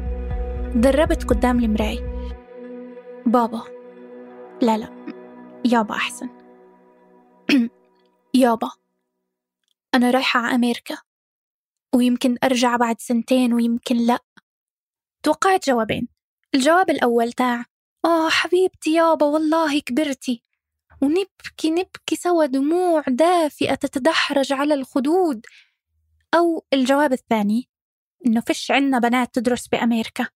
دربت 0.74 1.24
قدام 1.24 1.58
المراية. 1.58 2.30
بابا. 3.26 3.62
لا 4.62 4.78
لا. 4.78 4.88
يابا 5.64 5.94
أحسن. 5.94 6.28
يابا. 8.34 8.70
أنا 9.94 10.10
رايحة 10.10 10.40
على 10.40 10.54
أمريكا. 10.54 10.98
ويمكن 11.94 12.36
أرجع 12.44 12.76
بعد 12.76 12.96
سنتين 13.00 13.52
ويمكن 13.54 13.96
لأ. 13.96 14.18
توقعت 15.22 15.66
جوابين. 15.66 16.08
الجواب 16.54 16.90
الأول 16.90 17.32
تاع 17.32 17.64
آه 18.04 18.28
حبيبتي 18.28 18.94
يابا 18.94 19.26
والله 19.26 19.80
كبرتي. 19.80 20.42
ونبكي 21.04 21.70
نبكي 21.70 22.16
سوا 22.16 22.46
دموع 22.46 23.02
دافئة 23.08 23.74
تتدحرج 23.74 24.52
على 24.52 24.74
الخدود. 24.74 25.46
أو 26.34 26.64
الجواب 26.72 27.12
الثاني 27.12 27.68
إنه 28.26 28.40
فيش 28.40 28.70
عنا 28.70 28.98
بنات 28.98 29.34
تدرس 29.34 29.68
بأمريكا. 29.68 30.26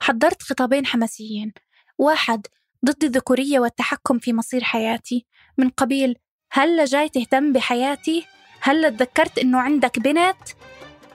حضرت 0.00 0.42
خطابين 0.42 0.86
حماسيين. 0.86 1.52
واحد 1.98 2.46
ضد 2.84 3.04
الذكورية 3.04 3.58
والتحكم 3.58 4.18
في 4.18 4.32
مصير 4.32 4.64
حياتي. 4.64 5.26
من 5.58 5.68
قبيل 5.68 6.18
هلا 6.52 6.84
جاي 6.84 7.08
تهتم 7.08 7.52
بحياتي؟ 7.52 8.26
هلا 8.60 8.90
تذكرت 8.90 9.38
إنه 9.38 9.60
عندك 9.60 9.98
بنت؟ 9.98 10.48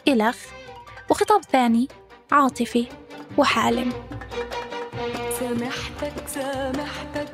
إلخ 0.08 0.38
وخطاب 1.10 1.44
ثاني 1.44 1.88
عاطفي 2.32 2.88
وحالم. 3.38 3.94
سامحتك 5.40 6.28
سامحتك. 6.28 7.34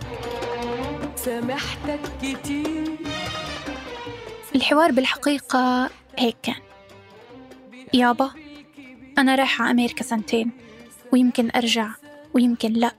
سامحتك 1.25 1.99
كتير. 2.21 2.97
الحوار 4.55 4.91
بالحقيقة 4.91 5.89
هيك 6.19 6.37
كان. 6.43 6.61
يابا 7.93 8.31
أنا 9.17 9.35
رايحة 9.35 9.71
أمريكا 9.71 10.03
سنتين 10.03 10.51
ويمكن 11.13 11.51
أرجع 11.55 11.89
ويمكن 12.33 12.73
لأ. 12.73 12.91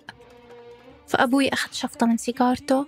فأبوي 1.09 1.49
أخذ 1.49 1.73
شفطة 1.73 2.07
من 2.07 2.17
سيجارته. 2.17 2.87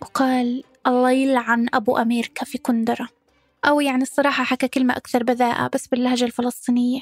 وقال 0.00 0.64
الله 0.86 1.10
يلعن 1.10 1.66
أبو 1.74 1.96
أمريكا 1.96 2.44
في 2.44 2.58
كندرة. 2.58 3.08
أو 3.64 3.80
يعني 3.80 4.02
الصراحة 4.02 4.44
حكى 4.44 4.68
كلمة 4.68 4.96
أكثر 4.96 5.22
بذاءة 5.22 5.70
بس 5.74 5.86
باللهجة 5.86 6.24
الفلسطينية. 6.24 7.00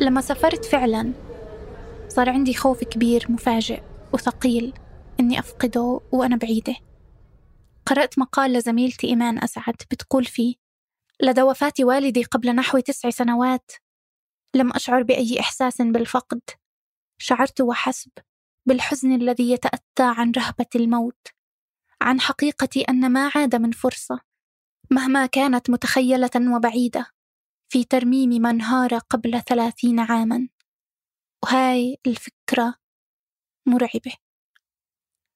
لما 0.00 0.20
سافرت 0.20 0.64
فعلا 0.64 1.12
صار 2.08 2.30
عندي 2.30 2.54
خوف 2.54 2.84
كبير 2.84 3.26
مفاجئ 3.28 3.82
وثقيل 4.12 4.72
إني 5.20 5.38
أفقده 5.38 6.00
وأنا 6.12 6.36
بعيدة. 6.36 6.76
قرأت 7.86 8.18
مقال 8.18 8.52
لزميلتي 8.52 9.06
إيمان 9.06 9.38
أسعد 9.44 9.74
بتقول 9.90 10.24
فيه 10.24 10.54
لدى 11.22 11.42
وفاة 11.42 11.72
والدي 11.80 12.24
قبل 12.24 12.54
نحو 12.54 12.78
تسع 12.78 13.10
سنوات 13.10 13.70
لم 14.54 14.72
أشعر 14.72 15.02
بأي 15.02 15.40
إحساس 15.40 15.82
بالفقد. 15.82 16.40
شعرت 17.18 17.60
وحسب 17.60 18.10
بالحزن 18.66 19.12
الذي 19.12 19.50
يتأتى 19.50 20.02
عن 20.02 20.32
رهبة 20.36 20.66
الموت. 20.74 21.26
عن 22.00 22.20
حقيقة 22.20 22.84
أن 22.88 23.12
ما 23.12 23.30
عاد 23.34 23.56
من 23.56 23.70
فرصة 23.70 24.20
مهما 24.90 25.26
كانت 25.26 25.70
متخيلة 25.70 26.56
وبعيدة. 26.56 27.15
في 27.68 27.84
ترميم 27.84 28.30
ما 28.42 28.50
انهار 28.50 28.98
قبل 28.98 29.42
ثلاثين 29.42 30.00
عاما. 30.00 30.48
وهاي 31.44 31.98
الفكرة 32.06 32.74
مرعبة. 33.66 34.12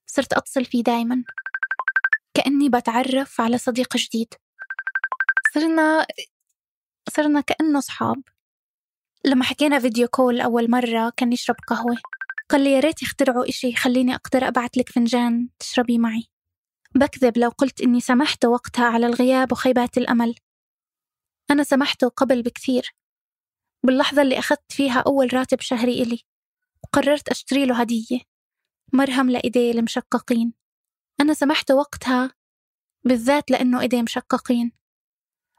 صرت 0.05 0.33
أتصل 0.33 0.65
فيه 0.65 0.83
دايما. 0.83 1.23
كأني 2.33 2.69
بتعرف 2.69 3.41
على 3.41 3.57
صديق 3.57 3.97
جديد. 3.97 4.33
صرنا 5.53 6.05
صرنا 7.09 7.41
كأنه 7.41 7.79
صحاب 7.79 8.23
لما 9.25 9.43
حكينا 9.43 9.79
فيديو 9.79 10.07
كول 10.07 10.41
أول 10.41 10.71
مرة 10.71 11.13
كان 11.17 11.33
يشرب 11.33 11.55
قهوة. 11.67 11.97
قال 12.49 12.63
لي 12.63 12.71
يا 12.71 12.79
ريت 12.79 13.03
يخترعوا 13.03 13.49
إشي 13.49 13.67
يخليني 13.67 14.15
أقدر 14.15 14.47
أبعت 14.47 14.77
لك 14.77 14.89
فنجان 14.89 15.49
تشربي 15.59 15.97
معي. 15.97 16.23
بكذب 16.95 17.37
لو 17.37 17.49
قلت 17.49 17.81
إني 17.81 17.99
سمحت 17.99 18.45
وقتها 18.45 18.85
على 18.85 19.07
الغياب 19.07 19.51
وخيبات 19.51 19.97
الأمل. 19.97 20.35
أنا 21.51 21.63
سمحته 21.63 22.07
قبل 22.07 22.41
بكثير. 22.41 22.95
باللحظة 23.83 24.21
اللي 24.21 24.39
أخذت 24.39 24.71
فيها 24.71 24.99
أول 24.99 25.33
راتب 25.33 25.59
شهري 25.59 26.01
إلي 26.01 26.19
وقررت 26.83 27.29
أشتري 27.29 27.65
له 27.65 27.81
هدية 27.81 28.19
مرهم 28.93 29.29
لإيديه 29.29 29.71
المشققين. 29.71 30.53
أنا 31.21 31.33
سمحت 31.33 31.71
وقتها 31.71 32.31
بالذات 33.03 33.51
لأنه 33.51 33.81
إيديه 33.81 34.01
مشققين. 34.01 34.71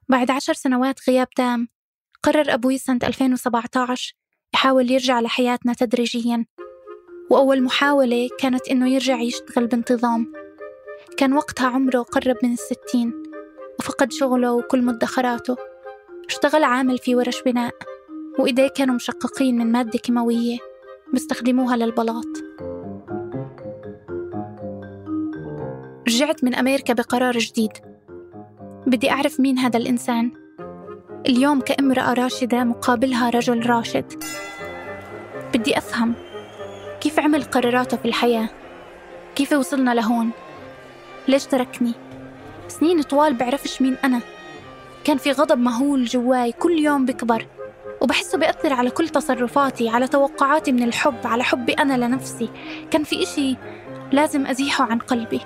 بعد 0.08 0.30
عشر 0.30 0.52
سنوات 0.52 1.08
غياب 1.08 1.30
تام 1.30 1.68
قرر 2.22 2.54
أبوي 2.54 2.78
سنة 2.78 2.98
2017 3.04 4.14
يحاول 4.54 4.90
يرجع 4.90 5.20
لحياتنا 5.20 5.74
تدريجيا. 5.74 6.46
وأول 7.30 7.62
محاولة 7.62 8.28
كانت 8.38 8.68
إنه 8.68 8.90
يرجع 8.90 9.20
يشتغل 9.20 9.66
بانتظام. 9.66 10.32
كان 11.16 11.32
وقتها 11.32 11.66
عمره 11.66 12.02
قرب 12.02 12.36
من 12.42 12.52
الستين 12.52 13.22
وفقد 13.78 14.12
شغله 14.12 14.52
وكل 14.52 14.82
مدخراته. 14.82 15.71
اشتغل 16.28 16.64
عامل 16.64 16.98
في 16.98 17.14
ورش 17.14 17.42
بناء 17.42 17.74
وإيديه 18.38 18.68
كانوا 18.68 18.94
مشققين 18.94 19.58
من 19.58 19.72
مادة 19.72 19.98
كيماوية 19.98 20.58
بيستخدموها 21.12 21.76
للبلاط. 21.76 22.26
رجعت 26.08 26.44
من 26.44 26.54
أمريكا 26.54 26.92
بقرار 26.94 27.38
جديد. 27.38 27.72
بدي 28.86 29.10
أعرف 29.10 29.40
مين 29.40 29.58
هذا 29.58 29.78
الإنسان. 29.78 30.32
اليوم 31.26 31.60
كامرأة 31.60 32.12
راشدة 32.12 32.64
مقابلها 32.64 33.30
رجل 33.30 33.66
راشد. 33.66 34.24
بدي 35.54 35.78
أفهم 35.78 36.14
كيف 37.00 37.18
عمل 37.18 37.42
قراراته 37.42 37.96
في 37.96 38.04
الحياة؟ 38.04 38.48
كيف 39.34 39.52
وصلنا 39.52 39.94
لهون؟ 39.94 40.30
ليش 41.28 41.46
تركني؟ 41.46 41.92
سنين 42.68 43.02
طوال 43.02 43.34
بعرفش 43.34 43.82
مين 43.82 43.96
أنا. 44.04 44.20
كان 45.04 45.18
في 45.18 45.32
غضب 45.32 45.58
مهول 45.58 46.04
جواي 46.04 46.52
كل 46.52 46.78
يوم 46.78 47.06
بكبر 47.06 47.46
وبحسه 48.00 48.38
بيأثر 48.38 48.72
على 48.72 48.90
كل 48.90 49.08
تصرفاتي 49.08 49.88
على 49.88 50.08
توقعاتي 50.08 50.72
من 50.72 50.82
الحب 50.82 51.26
على 51.26 51.44
حبي 51.44 51.72
أنا 51.72 52.06
لنفسي. 52.06 52.50
كان 52.90 53.04
في 53.04 53.22
إشي 53.22 53.56
لازم 54.12 54.46
أزيحه 54.46 54.84
عن 54.84 54.98
قلبي 54.98 55.40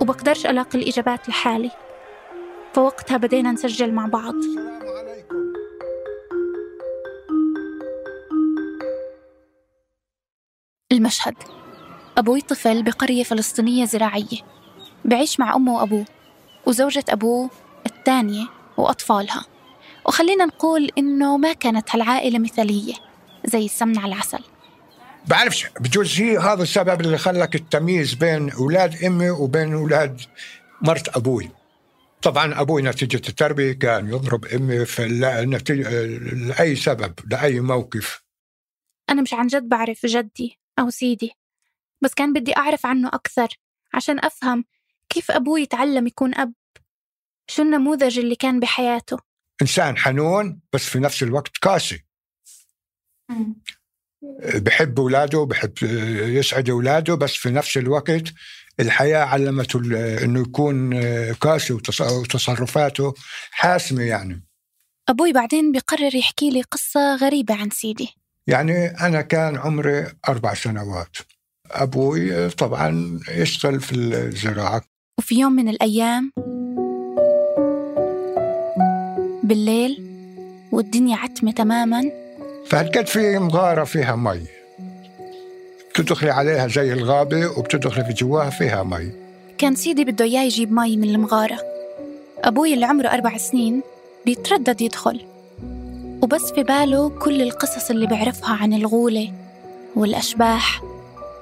وبقدرش 0.00 0.46
ألاقي 0.46 0.78
الإجابات 0.78 1.28
لحالي. 1.28 1.70
فوقتها 2.74 3.16
بدينا 3.16 3.52
نسجل 3.52 3.92
مع 3.92 4.06
بعض. 4.06 4.34
المشهد. 10.92 11.34
أبوي 12.18 12.40
طفل 12.40 12.82
بقرية 12.82 13.24
فلسطينية 13.24 13.84
زراعية 13.84 14.38
بعيش 15.04 15.40
مع 15.40 15.56
أمه 15.56 15.74
وأبوه 15.74 16.04
وزوجة 16.66 17.04
أبوه 17.08 17.50
الثانية 17.86 18.61
وأطفالها. 18.76 19.46
وخلينا 20.06 20.44
نقول 20.44 20.90
إنه 20.98 21.36
ما 21.36 21.52
كانت 21.52 21.94
هالعائلة 21.94 22.38
مثالية 22.38 22.94
زي 23.44 23.64
السمن 23.64 23.98
على 23.98 24.14
العسل. 24.14 24.44
بعرفش 25.26 25.66
بجوز 25.80 26.20
هي 26.20 26.38
هذا 26.38 26.62
السبب 26.62 27.00
اللي 27.00 27.18
خلاك 27.18 27.54
التمييز 27.54 28.14
بين 28.14 28.50
أولاد 28.50 29.04
أمي 29.04 29.30
وبين 29.30 29.74
أولاد 29.74 30.20
مرت 30.82 31.16
أبوي. 31.16 31.50
طبعا 32.22 32.60
أبوي 32.60 32.82
نتيجة 32.82 33.28
التربية 33.28 33.72
كان 33.72 34.08
يضرب 34.08 34.44
أمي 34.46 34.84
في 34.84 35.08
نتيجة 35.46 36.06
لأي 36.34 36.76
سبب 36.76 37.14
لأي 37.30 37.60
موقف. 37.60 38.22
أنا 39.10 39.22
مش 39.22 39.34
عن 39.34 39.46
جد 39.46 39.68
بعرف 39.68 40.06
جدي 40.06 40.58
أو 40.78 40.90
سيدي 40.90 41.32
بس 42.00 42.14
كان 42.14 42.32
بدي 42.32 42.56
أعرف 42.56 42.86
عنه 42.86 43.08
أكثر 43.08 43.48
عشان 43.94 44.18
أفهم 44.24 44.64
كيف 45.08 45.30
أبوي 45.30 45.66
تعلم 45.66 46.06
يكون 46.06 46.34
أب. 46.34 46.52
شو 47.50 47.62
النموذج 47.62 48.18
اللي 48.18 48.36
كان 48.36 48.60
بحياته؟ 48.60 49.16
إنسان 49.62 49.96
حنون 49.96 50.60
بس 50.72 50.84
في 50.84 50.98
نفس 50.98 51.22
الوقت 51.22 51.58
قاسي. 51.62 52.04
بحب 54.54 55.00
أولاده 55.00 55.44
بحب 55.44 55.72
يسعد 56.22 56.70
أولاده 56.70 57.14
بس 57.14 57.34
في 57.34 57.50
نفس 57.50 57.76
الوقت 57.76 58.24
الحياة 58.80 59.24
علمته 59.24 59.78
إنه 60.24 60.40
يكون 60.40 60.94
قاسي 61.32 61.78
وتص- 61.78 62.00
وتصرفاته 62.12 63.14
حاسمة 63.50 64.02
يعني. 64.02 64.44
أبوي 65.08 65.32
بعدين 65.32 65.72
بقرر 65.72 66.14
يحكي 66.14 66.50
لي 66.50 66.62
قصة 66.62 67.16
غريبة 67.16 67.54
عن 67.54 67.70
سيدي. 67.70 68.08
يعني 68.46 68.86
أنا 68.86 69.20
كان 69.22 69.56
عمري 69.56 70.06
أربع 70.28 70.54
سنوات. 70.54 71.16
أبوي 71.70 72.48
طبعا 72.50 73.20
يشتغل 73.28 73.80
في 73.80 73.92
الزراعة. 73.94 74.82
وفي 75.18 75.34
يوم 75.34 75.52
من 75.52 75.68
الأيام 75.68 76.32
بالليل 79.52 80.02
والدنيا 80.72 81.16
عتمة 81.16 81.52
تماما. 81.52 82.02
فهالقد 82.66 83.06
في 83.06 83.38
مغارة 83.38 83.84
فيها 83.84 84.16
مي. 84.16 84.40
بتدخلي 85.90 86.30
عليها 86.30 86.68
زي 86.68 86.92
الغابة 86.92 87.58
وبتدخلي 87.58 88.04
في 88.04 88.12
جواها 88.12 88.50
فيها 88.50 88.82
مي. 88.82 89.10
كان 89.58 89.74
سيدي 89.74 90.04
بده 90.04 90.24
إياه 90.24 90.42
يجيب 90.42 90.72
مي 90.72 90.96
من 90.96 91.08
المغارة. 91.14 91.58
أبوي 92.44 92.74
اللي 92.74 92.86
عمره 92.86 93.08
أربع 93.08 93.36
سنين 93.36 93.82
بيتردد 94.26 94.80
يدخل. 94.80 95.20
وبس 96.22 96.52
في 96.52 96.62
باله 96.62 97.08
كل 97.08 97.42
القصص 97.42 97.90
اللي 97.90 98.06
بيعرفها 98.06 98.54
عن 98.54 98.72
الغولة 98.72 99.32
والأشباح 99.96 100.82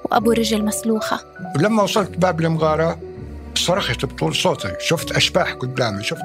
وأبو 0.03 0.31
رجل 0.31 0.65
مسلوخة. 0.65 1.19
ولما 1.55 1.83
وصلت 1.83 2.17
باب 2.17 2.41
المغارة 2.41 2.99
صرخت 3.65 4.05
بطول 4.05 4.35
صوتي 4.35 4.75
شفت 4.79 5.11
أشباح 5.11 5.53
قدامي 5.53 6.03
شفت. 6.03 6.21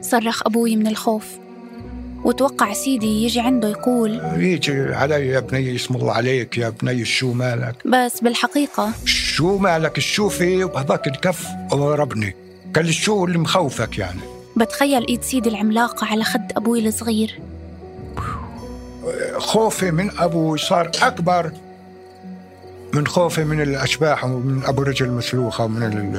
صرخ 0.00 0.42
أبوي 0.46 0.76
من 0.76 0.86
الخوف 0.86 1.26
وتوقع 2.24 2.72
سيدي 2.72 3.24
يجي 3.24 3.40
عنده 3.40 3.68
يقول 3.68 4.20
يجي 4.36 4.94
علي 4.94 5.28
يا 5.28 5.40
بني 5.40 5.76
اسم 5.76 5.94
الله 5.94 6.12
عليك 6.12 6.58
يا 6.58 6.68
بني 6.68 7.04
شو 7.04 7.32
مالك؟ 7.32 7.86
بس 7.86 8.20
بالحقيقة. 8.20 8.92
شو 9.04 9.58
مالك؟ 9.58 10.00
شو 10.00 10.28
في؟ 10.28 10.64
وبهذاك 10.64 11.06
الكف 11.06 11.46
ضربني 11.70 12.36
قال 12.76 12.94
شو 12.94 13.24
اللي 13.24 13.38
مخوفك 13.38 13.98
يعني؟ 13.98 14.20
بتخيل 14.56 15.06
إيد 15.06 15.22
سيدي 15.22 15.48
العملاقة 15.48 16.06
على 16.06 16.24
خد 16.24 16.52
أبوي 16.56 16.88
الصغير. 16.88 17.40
خوفي 19.38 19.90
من 19.90 20.10
أبوي 20.18 20.58
صار 20.58 20.90
أكبر 21.02 21.52
من 22.92 23.06
خوفي 23.06 23.44
من 23.44 23.60
الأشباح 23.60 24.24
ومن 24.24 24.64
أبو 24.64 24.82
رجل 24.82 25.10
مسلوخه 25.10 25.64
ومن 25.64 26.16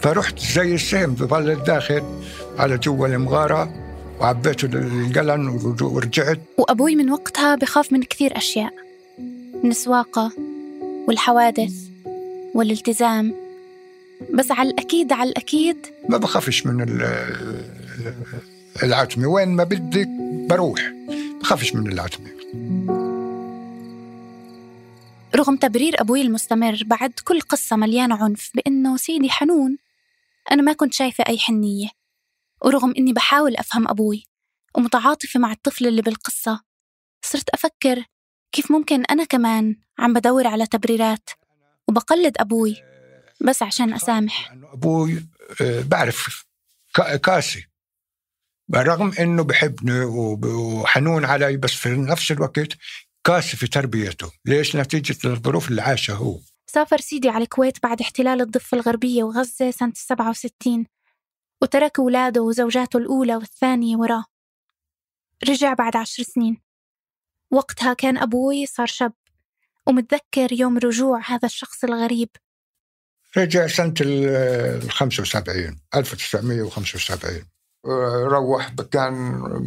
فرحت 0.00 0.38
زي 0.38 0.74
السهم 0.74 1.16
ظلت 1.16 1.66
داخل 1.66 2.02
على 2.58 2.78
جوا 2.78 3.06
المغارة 3.06 3.74
وعبيت 4.20 4.64
القلن 4.64 5.74
ورجعت. 5.82 6.40
وأبوي 6.58 6.96
من 6.96 7.10
وقتها 7.10 7.54
بخاف 7.54 7.92
من 7.92 8.02
كثير 8.02 8.36
أشياء 8.36 8.72
من 9.64 9.70
السواقة 9.70 10.32
والحوادث 11.08 11.72
والالتزام. 12.54 13.34
بس 14.34 14.50
على 14.50 14.70
الأكيد 14.70 15.12
على 15.12 15.30
الأكيد 15.30 15.76
ما 16.08 16.18
بخافش 16.18 16.66
من 16.66 16.80
ال- 16.82 17.62
العتمة. 18.82 19.26
وين 19.26 19.48
ما 19.48 19.64
بدك 19.64 20.08
بروح 20.50 20.92
بخافش 21.40 21.74
من 21.74 21.92
العتمة. 21.92 22.26
رغم 25.36 25.56
تبرير 25.56 26.00
أبوي 26.00 26.22
المستمر 26.22 26.78
بعد 26.86 27.12
كل 27.24 27.40
قصة 27.40 27.76
مليانة 27.76 28.24
عنف 28.24 28.50
بإنه 28.54 28.96
سيدي 28.96 29.30
حنون 29.30 29.78
أنا 30.52 30.62
ما 30.62 30.72
كنت 30.72 30.94
شايفة 30.94 31.24
أي 31.28 31.38
حنية 31.38 31.88
ورغم 32.64 32.94
إني 32.98 33.12
بحاول 33.12 33.56
أفهم 33.56 33.88
أبوي 33.88 34.26
ومتعاطفة 34.74 35.40
مع 35.40 35.52
الطفل 35.52 35.86
اللي 35.86 36.02
بالقصة 36.02 36.60
صرت 37.24 37.48
أفكر 37.48 38.04
كيف 38.52 38.70
ممكن 38.70 39.04
أنا 39.04 39.24
كمان 39.24 39.76
عم 39.98 40.12
بدور 40.12 40.46
على 40.46 40.66
تبريرات 40.66 41.30
وبقلد 41.88 42.36
أبوي 42.40 42.76
بس 43.40 43.62
عشان 43.62 43.94
أسامح. 43.94 44.50
لأنه 44.50 44.72
أبوي 44.72 45.26
آه، 45.60 45.82
بعرف 45.82 46.44
كاسي 47.22 47.66
رغم 48.74 49.12
إنه 49.20 49.44
بحبني 49.44 50.04
وحنون 50.04 51.24
علي 51.24 51.56
بس 51.56 51.72
في 51.72 51.88
نفس 51.88 52.32
الوقت 52.32 52.68
كاسي 53.24 53.56
في 53.56 53.66
تربيته. 53.66 54.32
ليش؟ 54.44 54.76
نتيجة 54.76 55.28
الظروف 55.28 55.68
اللي 55.68 55.82
عاشها 55.82 56.14
هو. 56.14 56.38
سافر 56.66 57.00
سيدي 57.00 57.28
على 57.28 57.44
الكويت 57.44 57.82
بعد 57.82 58.00
احتلال 58.00 58.40
الضفة 58.40 58.76
الغربية 58.76 59.22
وغزة 59.22 59.70
سنة 59.70 59.92
67 59.94 60.86
وترك 61.62 61.98
أولاده 61.98 62.42
وزوجاته 62.42 62.96
الأولى 62.96 63.36
والثانية 63.36 63.96
وراه. 63.96 64.24
رجع 65.48 65.74
بعد 65.74 65.96
عشر 65.96 66.22
سنين. 66.22 66.62
وقتها 67.50 67.94
كان 67.94 68.18
أبوي 68.18 68.66
صار 68.66 68.86
شاب 68.86 69.12
ومتذكر 69.86 70.52
يوم 70.52 70.78
رجوع 70.78 71.20
هذا 71.26 71.46
الشخص 71.46 71.84
الغريب. 71.84 72.28
رجع 73.36 73.66
سنة 73.66 73.94
ال 74.00 74.90
75 74.90 75.80
1975 75.94 77.44
روح 77.84 78.70
كان 78.92 79.12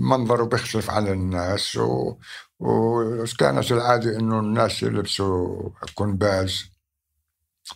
منظره 0.02 0.44
بيختلف 0.44 0.89
عن 0.89 1.08
الناس 1.08 1.76
و... 1.76 2.18
وكانت 2.60 3.72
العادة 3.72 4.20
إنه 4.20 4.39
الناس 4.39 4.84
يلبسوا 4.84 5.70
كنباز 5.96 6.65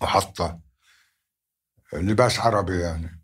وحطة 0.02 0.60
لباس 1.94 2.40
عربي 2.40 2.80
يعني. 2.80 3.20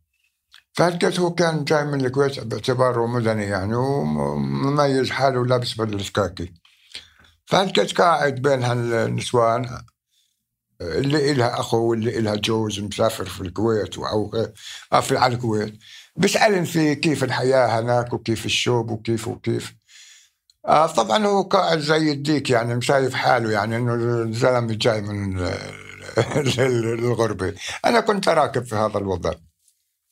فلقيت 0.73 1.19
هو 1.19 1.33
كان 1.33 1.63
جاي 1.63 1.85
من 1.85 2.05
الكويت 2.05 2.39
باعتباره 2.39 3.07
مدني 3.07 3.43
يعني 3.43 3.75
ومميز 3.75 5.09
حاله 5.11 5.45
لابس 5.45 5.73
بدلة 5.73 6.05
كاكي 6.13 6.53
فلقيت 7.45 7.97
قاعد 8.01 8.35
بين 8.35 8.63
هالنسوان 8.63 9.85
اللي 10.81 11.31
إلها 11.31 11.59
أخو 11.59 11.77
واللي 11.77 12.17
إلها 12.19 12.35
جوز 12.35 12.79
مسافر 12.79 13.25
في 13.25 13.41
الكويت 13.41 13.97
أو 13.97 14.51
آه، 14.93 14.99
في 14.99 15.17
على 15.17 15.35
الكويت. 15.35 15.79
بيسألن 16.15 16.65
في 16.65 16.95
كيف 16.95 17.23
الحياة 17.23 17.79
هناك 17.79 18.13
وكيف 18.13 18.45
الشوب 18.45 18.91
وكيف 18.91 19.27
وكيف. 19.27 19.75
آه 20.67 20.87
طبعا 20.87 21.25
هو 21.25 21.41
قاعد 21.41 21.79
زي 21.79 22.11
الديك 22.11 22.49
يعني 22.49 22.75
مشايف 22.75 23.13
حاله 23.13 23.51
يعني 23.51 23.77
إنه 23.77 23.93
الزلمة 23.93 24.73
جاي 24.73 25.01
من 25.01 25.39
ال- 25.39 26.59
الغربه 26.99 27.53
أنا 27.85 27.99
كنت 27.99 28.29
راكب 28.29 28.65
في 28.65 28.75
هذا 28.75 28.97
الوضع. 28.97 29.31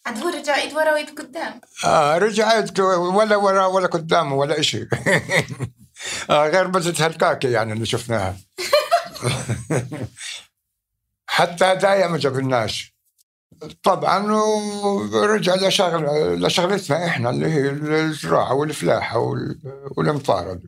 عاد 0.05 0.17
هو 0.23 0.29
رجع 0.29 0.55
إيد 0.55 0.73
ورا 0.73 0.91
وإيد 0.93 1.19
قدام؟ 1.19 1.61
آه 1.85 2.17
رجعت 2.17 2.79
ولا 2.79 3.35
ورا 3.35 3.65
ولا 3.65 3.87
قدامه 3.87 4.35
ولا 4.35 4.59
إشي. 4.59 4.87
آه 6.29 6.47
غير 6.49 6.67
بس 6.67 7.01
هالكاكي 7.01 7.51
يعني 7.51 7.73
اللي 7.73 7.85
شفناها. 7.85 8.37
حتى 11.27 11.65
هدايا 11.65 12.07
ما 12.07 12.17
جبناش 12.17 12.92
طبعا 13.83 14.31
ورجع 15.13 15.55
لشغل 15.55 16.03
لشغلتنا 16.45 17.07
إحنا 17.07 17.29
اللي 17.29 17.45
هي 17.47 17.69
الزراعة 17.69 18.53
والفلاحة 18.53 19.19
وال- 19.19 19.59
والمطارد 19.97 20.63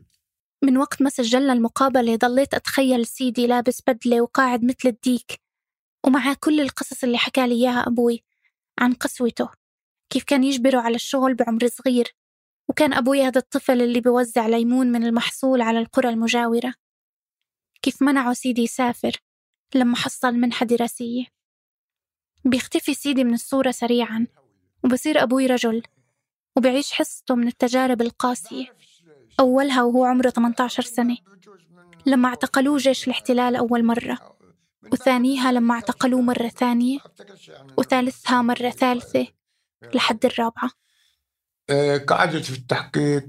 من 0.64 0.76
وقت 0.76 1.02
ما 1.02 1.10
سجلنا 1.10 1.52
المقابلة 1.52 2.16
ضليت 2.16 2.54
أتخيل 2.54 3.06
سيدي 3.06 3.46
لابس 3.46 3.82
بدلة 3.86 4.20
وقاعد 4.20 4.64
مثل 4.64 4.88
الديك 4.88 5.40
ومعاه 6.06 6.36
كل 6.40 6.60
القصص 6.60 7.04
اللي 7.04 7.18
حكى 7.18 7.46
لي 7.46 7.54
إياها 7.54 7.86
أبوي 7.86 8.24
عن 8.78 8.92
قسوته 8.92 9.48
كيف 10.12 10.24
كان 10.24 10.44
يجبره 10.44 10.80
على 10.80 10.94
الشغل 10.94 11.34
بعمر 11.34 11.66
صغير 11.68 12.14
وكان 12.68 12.92
أبوي 12.92 13.22
هذا 13.22 13.38
الطفل 13.38 13.82
اللي 13.82 14.00
بيوزع 14.00 14.46
ليمون 14.46 14.92
من 14.92 15.04
المحصول 15.06 15.60
على 15.60 15.78
القرى 15.78 16.08
المجاورة. 16.08 16.74
كيف 17.82 18.02
منعه 18.02 18.32
سيدي 18.32 18.62
يسافر 18.62 19.12
لما 19.74 19.96
حصل 19.96 20.34
منحة 20.34 20.66
دراسية. 20.66 21.24
بيختفي 22.46 22.94
سيدي 22.94 23.24
من 23.24 23.34
الصورة 23.34 23.70
سريعا 23.70 24.26
وبصير 24.84 25.22
أبوي 25.22 25.46
رجل 25.46 25.82
وبيعيش 26.56 26.92
حصته 26.92 27.34
من 27.34 27.48
التجارب 27.48 28.02
القاسية. 28.02 28.76
أولها 29.40 29.82
وهو 29.82 30.04
عمره 30.04 30.30
18 30.30 30.82
سنة 30.82 31.16
لما 32.06 32.28
اعتقلوه 32.28 32.78
جيش 32.78 33.06
الاحتلال 33.06 33.56
أول 33.56 33.84
مرة. 33.84 34.36
وثانيها 34.92 35.52
لما 35.52 35.74
اعتقلوه 35.74 36.20
مرة 36.20 36.48
ثانية 36.48 36.98
وثالثها 37.78 38.42
مرة 38.42 38.70
ثالثة 38.70 39.26
لحد 39.94 40.24
الرابعة. 40.24 40.70
قعدت 42.08 42.44
في 42.44 42.58
التحقيق 42.58 43.26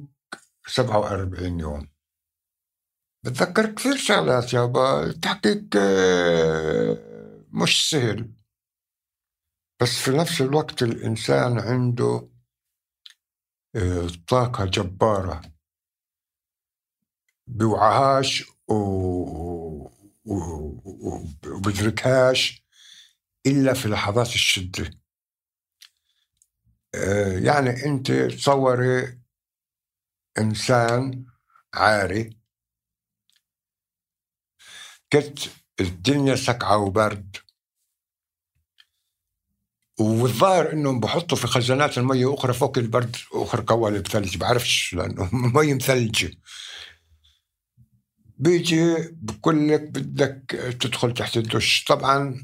47 0.68 1.60
يوم. 1.60 1.90
بتذكر 3.24 3.66
كثير 3.66 3.96
شغلات 3.96 4.54
يابا 4.54 5.04
التحقيق 5.04 5.64
آه، 5.76 6.98
مش 7.52 7.90
سهل. 7.90 8.37
بس 9.82 10.00
في 10.00 10.12
نفس 10.12 10.42
الوقت 10.42 10.84
الإنسان 10.84 11.60
عنده 11.60 12.30
آه، 13.76 14.08
طاقة 14.28 14.66
جبارة. 14.66 15.42
بوعهاش 17.48 18.44
وبدركهاش 21.46 22.66
إلا 23.48 23.74
في 23.74 23.88
لحظات 23.88 24.28
الشدة. 24.28 24.90
آه، 26.96 27.40
يعني 27.40 27.86
أنت 27.86 28.12
تصوري 28.12 29.22
إنسان 30.38 31.26
عاري 31.74 32.38
كنت 35.13 35.40
الدنيا 35.80 36.36
سقعة 36.36 36.78
وبرد. 36.78 37.38
والظاهر 40.00 40.74
إنهم 40.74 41.00
بحطوا 41.00 41.38
في 41.38 41.48
خزانات 41.48 41.98
المية 41.98 42.34
أخرى 42.34 42.54
فوق 42.54 42.78
البرد 42.78 43.16
أخرى 43.34 43.64
قوالب 43.68 44.08
ثلج 44.08 44.38
بعرفش 44.38 44.94
لأنه 44.94 45.30
مي 45.54 45.74
مثلجة 45.74 46.32
بيجي 48.40 48.96
بقول 49.12 49.70
لك 49.70 49.82
بدك 49.82 50.52
تدخل 50.80 51.14
تحت 51.14 51.38
الدش. 51.38 51.84
طبعا 51.84 52.44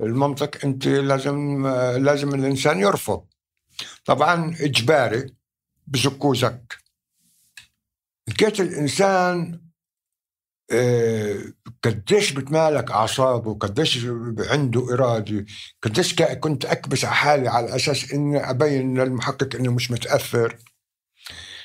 المنطق 0.00 0.64
أنت 0.64 0.86
لازم 0.88 1.66
لازم 1.96 2.34
الإنسان 2.34 2.80
يرفض. 2.80 3.24
طبعا 4.04 4.56
إجباري 4.60 5.34
بزكوه 5.86 6.34
زك 6.34 6.78
لقيت 8.28 8.60
الإنسان 8.60 9.63
قديش 11.84 12.32
بتمالك 12.32 12.90
أعصابه؟ 12.90 13.54
قديش 13.54 14.06
عنده 14.38 14.94
إرادة؟ 14.94 15.44
قديش 15.82 16.14
كنت 16.22 16.64
أكبس 16.64 17.04
على 17.04 17.14
حالي 17.14 17.48
على 17.48 17.76
أساس 17.76 18.12
إني 18.12 18.50
أبين 18.50 19.00
للمحقق 19.00 19.56
إنه 19.56 19.72
مش 19.72 19.90
متأثر؟ 19.90 20.56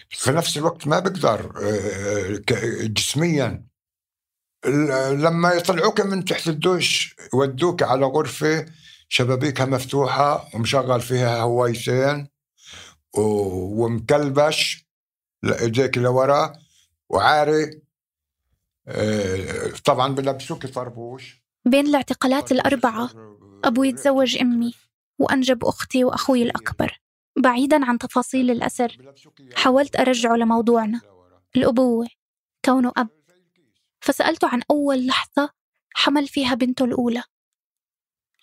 في 0.09 0.31
نفس 0.31 0.57
الوقت 0.57 0.88
ما 0.88 0.99
بقدر 0.99 1.53
آه، 1.63 2.35
ك- 2.38 2.83
جسميا. 2.83 3.65
لما 5.12 5.51
يطلعوك 5.53 6.01
من 6.01 6.25
تحت 6.25 6.47
الدش 6.47 7.15
يودوك 7.33 7.83
على 7.83 8.05
غرفة 8.05 8.65
شبابيكها 9.09 9.65
مفتوحة 9.65 10.49
ومشغل 10.55 11.01
فيها 11.01 11.41
هوايتين 11.41 12.27
ومكلبش 13.17 14.88
لإيديك 15.43 15.97
لورا 15.97 16.53
وعاري 17.09 17.63
آه، 17.63 17.71
طبعا 19.86 20.15
بلبسوك 20.15 20.65
طربوش 20.65 21.43
بين 21.65 21.88
الاعتقالات 21.88 22.52
الأربعة 22.52 23.10
أبوي 23.63 23.91
تزوج 23.91 24.38
أمي 24.38 24.73
وأنجب 25.19 25.65
أختي 25.65 26.04
وأخوي 26.04 26.43
الأكبر. 26.43 27.02
بعيدا 27.38 27.86
عن 27.86 27.97
تفاصيل 27.97 28.52
الأسر 28.52 29.13
حاولت 29.56 29.99
أرجعه 29.99 30.36
لموضوعنا. 30.36 31.02
الأبوة 31.56 32.08
كونه 32.65 32.91
أب. 32.97 33.10
فسألته 34.02 34.47
عن 34.47 34.62
أول 34.71 35.08
لحظة 35.08 35.49
حمل 35.93 36.28
فيها 36.28 36.54
بنته 36.54 36.86
الأولى. 36.86 37.23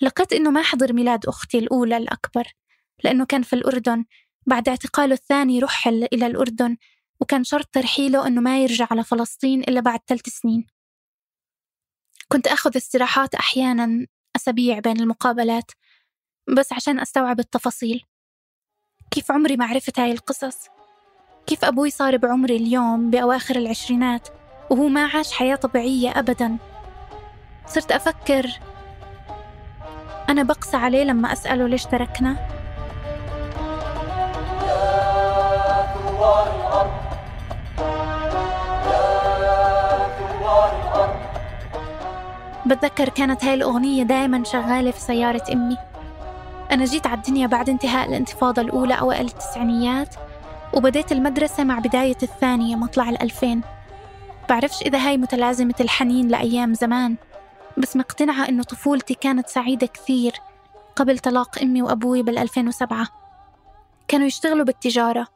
لقيت 0.01 0.33
إنه 0.33 0.51
ما 0.51 0.63
حضر 0.63 0.93
ميلاد 0.93 1.27
أختي 1.27 1.59
الأولى 1.59 1.97
الأكبر 1.97 2.53
لأنه 3.05 3.27
كان 3.27 3.43
في 3.43 3.53
الأردن. 3.53 4.05
بعد 4.47 4.69
اعتقاله 4.69 5.15
الثاني 5.15 5.59
رحل 5.59 6.09
إلى 6.13 6.27
الأردن 6.27 6.77
وكان 7.21 7.45
شرط 7.45 7.67
ترحيله 7.67 8.27
إنه 8.27 8.41
ما 8.41 8.63
يرجع 8.63 8.87
على 8.91 9.05
فلسطين 9.05 9.61
إلا 9.61 9.81
بعد 9.81 10.01
ثلاث 10.07 10.29
سنين. 10.29 10.67
كنت 12.29 12.47
أخذ 12.47 12.77
استراحات 12.77 13.35
أحيانا 13.35 14.07
أسابيع 14.37 14.79
بين 14.79 15.01
المقابلات 15.01 15.71
بس 16.57 16.73
عشان 16.73 17.01
أستوعب 17.01 17.41
التفاصيل. 17.41 18.05
كيف 19.11 19.31
عمري 19.33 19.57
ما 19.57 19.67
عرفت 19.67 19.99
هاي 20.01 20.13
القصص؟ 20.13 20.57
كيف 21.47 21.65
أبوي 21.65 21.91
صار 21.91 22.17
بعمري 22.17 22.57
اليوم 22.57 23.11
بأواخر 23.11 23.57
العشرينات 23.57 24.29
وهو 24.71 24.89
ما 24.89 25.07
عاش 25.07 25.33
حياة 25.33 25.57
طبيعية 25.57 26.19
أبدا؟ 26.19 26.59
صرت 27.67 27.93
أفكر 27.93 28.61
أنا 30.29 30.43
بقسى 30.43 30.77
عليه 30.77 31.05
لما 31.05 31.33
أسأله 31.33 31.69
ليش 31.69 31.85
تركنا؟ 31.85 32.56
بتذكر 42.67 43.09
كانت 43.09 43.45
هاي 43.45 43.55
الأغنية 43.55 44.03
دايما 44.03 44.45
شغالة 44.45 44.91
في 44.91 45.01
سيارة 45.01 45.43
أمي. 45.53 45.77
أنا 46.71 46.85
جيت 46.85 47.07
على 47.07 47.17
الدنيا 47.17 47.47
بعد 47.47 47.69
انتهاء 47.69 48.09
الانتفاضة 48.09 48.63
الأولى 48.63 48.95
أوائل 48.95 49.27
التسعينيات 49.27 50.15
وبديت 50.75 51.13
المدرسة 51.13 51.65
مع 51.65 51.79
بداية 51.79 52.17
الثانية 52.23 52.77
مطلع 52.77 53.09
الألفين. 53.09 53.61
بعرفش 54.49 54.83
إذا 54.83 54.99
هاي 54.99 55.17
متلازمة 55.17 55.75
الحنين 55.81 56.29
لأيام 56.29 56.75
زمان 56.75 57.17
بس 57.79 57.97
مقتنعة 57.97 58.49
إنه 58.49 58.63
طفولتي 58.63 59.15
كانت 59.15 59.49
سعيدة 59.49 59.87
كثير 59.87 60.33
قبل 60.97 61.19
طلاق 61.19 61.63
أمي 61.63 61.83
وأبوي 61.83 62.23
بال 62.23 62.39
2007 62.39 63.09
كانوا 64.09 64.27
يشتغلوا 64.27 64.65
بالتجارة 64.65 65.27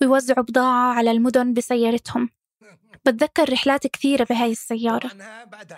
ويوزعوا 0.00 0.44
بضاعة 0.44 0.94
على 0.94 1.10
المدن 1.10 1.54
بسيارتهم. 1.54 2.28
بتذكر 3.06 3.52
رحلات 3.52 3.86
كثيرة 3.86 4.24
بهاي 4.24 4.52
السيارة. 4.52 5.10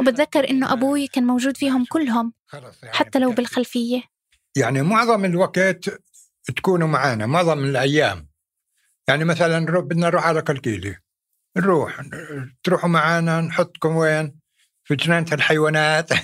وبتذكر 0.01 0.51
إنه 0.51 0.73
أبوي 0.73 1.07
كان 1.07 1.25
موجود 1.25 1.57
فيهم 1.57 1.85
كلهم 1.85 2.33
خلص 2.47 2.83
يعني 2.83 2.97
حتى 2.97 3.19
لو. 3.19 3.33
بالخلفية. 3.33 4.03
يعني 4.57 4.83
معظم 4.83 5.25
الوقت 5.25 5.91
تكونوا 6.57 6.89
معنا 6.89 7.27
معظم 7.27 7.65
الأيام. 7.65 8.29
يعني 9.09 9.25
مثلا 9.25 9.81
بدنا 9.81 10.07
نروح 10.07 10.27
على 10.27 10.43
كلكيلي 10.43 10.97
نروح 11.57 12.01
تروحوا 12.65 12.89
معنا 12.89 13.41
نحطكم 13.41 13.97
وين؟ 13.97 14.39
في 14.85 14.97
جنينة 14.97 15.27
الحيوانات. 15.33 16.11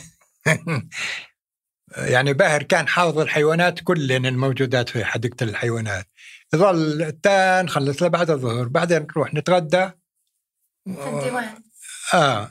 يعني 1.96 2.32
باهر 2.32 2.62
كان 2.62 2.88
حافظ 2.88 3.18
الحيوانات 3.18 3.80
كلن 3.80 4.26
الموجودات 4.26 4.88
في 4.88 5.04
حديقة 5.04 5.44
الحيوانات. 5.44 6.06
يظل 6.54 7.12
تا 7.22 7.62
نخلص 7.62 8.02
لبعد 8.02 8.30
الظهر 8.30 8.68
بعدين 8.68 9.02
نروح 9.02 9.34
نتغدى. 9.34 9.90
في 10.94 11.08
الديوان. 11.08 11.48
آه 12.14 12.50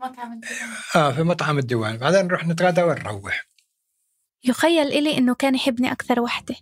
مطعم 0.00 0.32
الديوان. 0.32 0.70
آه 0.96 1.12
في 1.12 1.22
مطعم 1.22 1.58
الديوان. 1.58 1.96
بعدين 1.96 2.26
نروح 2.26 2.46
نتغدى 2.46 2.82
ونروح. 2.82 3.46
يخيل 4.44 4.86
إلي 4.86 5.18
إنه 5.18 5.34
كان 5.34 5.54
يحبني 5.54 5.92
أكثر 5.92 6.20
وحدة. 6.20 6.54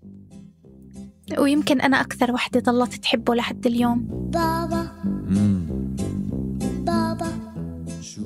ويمكن 1.38 1.80
أنا 1.80 2.00
أكثر 2.00 2.32
وحدة 2.32 2.60
ضلت 2.60 2.94
تحبه 2.94 3.34
لحد 3.34 3.66
اليوم. 3.66 4.08
بابا. 4.10 5.02
مم. 5.04 5.66
بابا. 6.84 7.54
شو؟ 8.00 8.22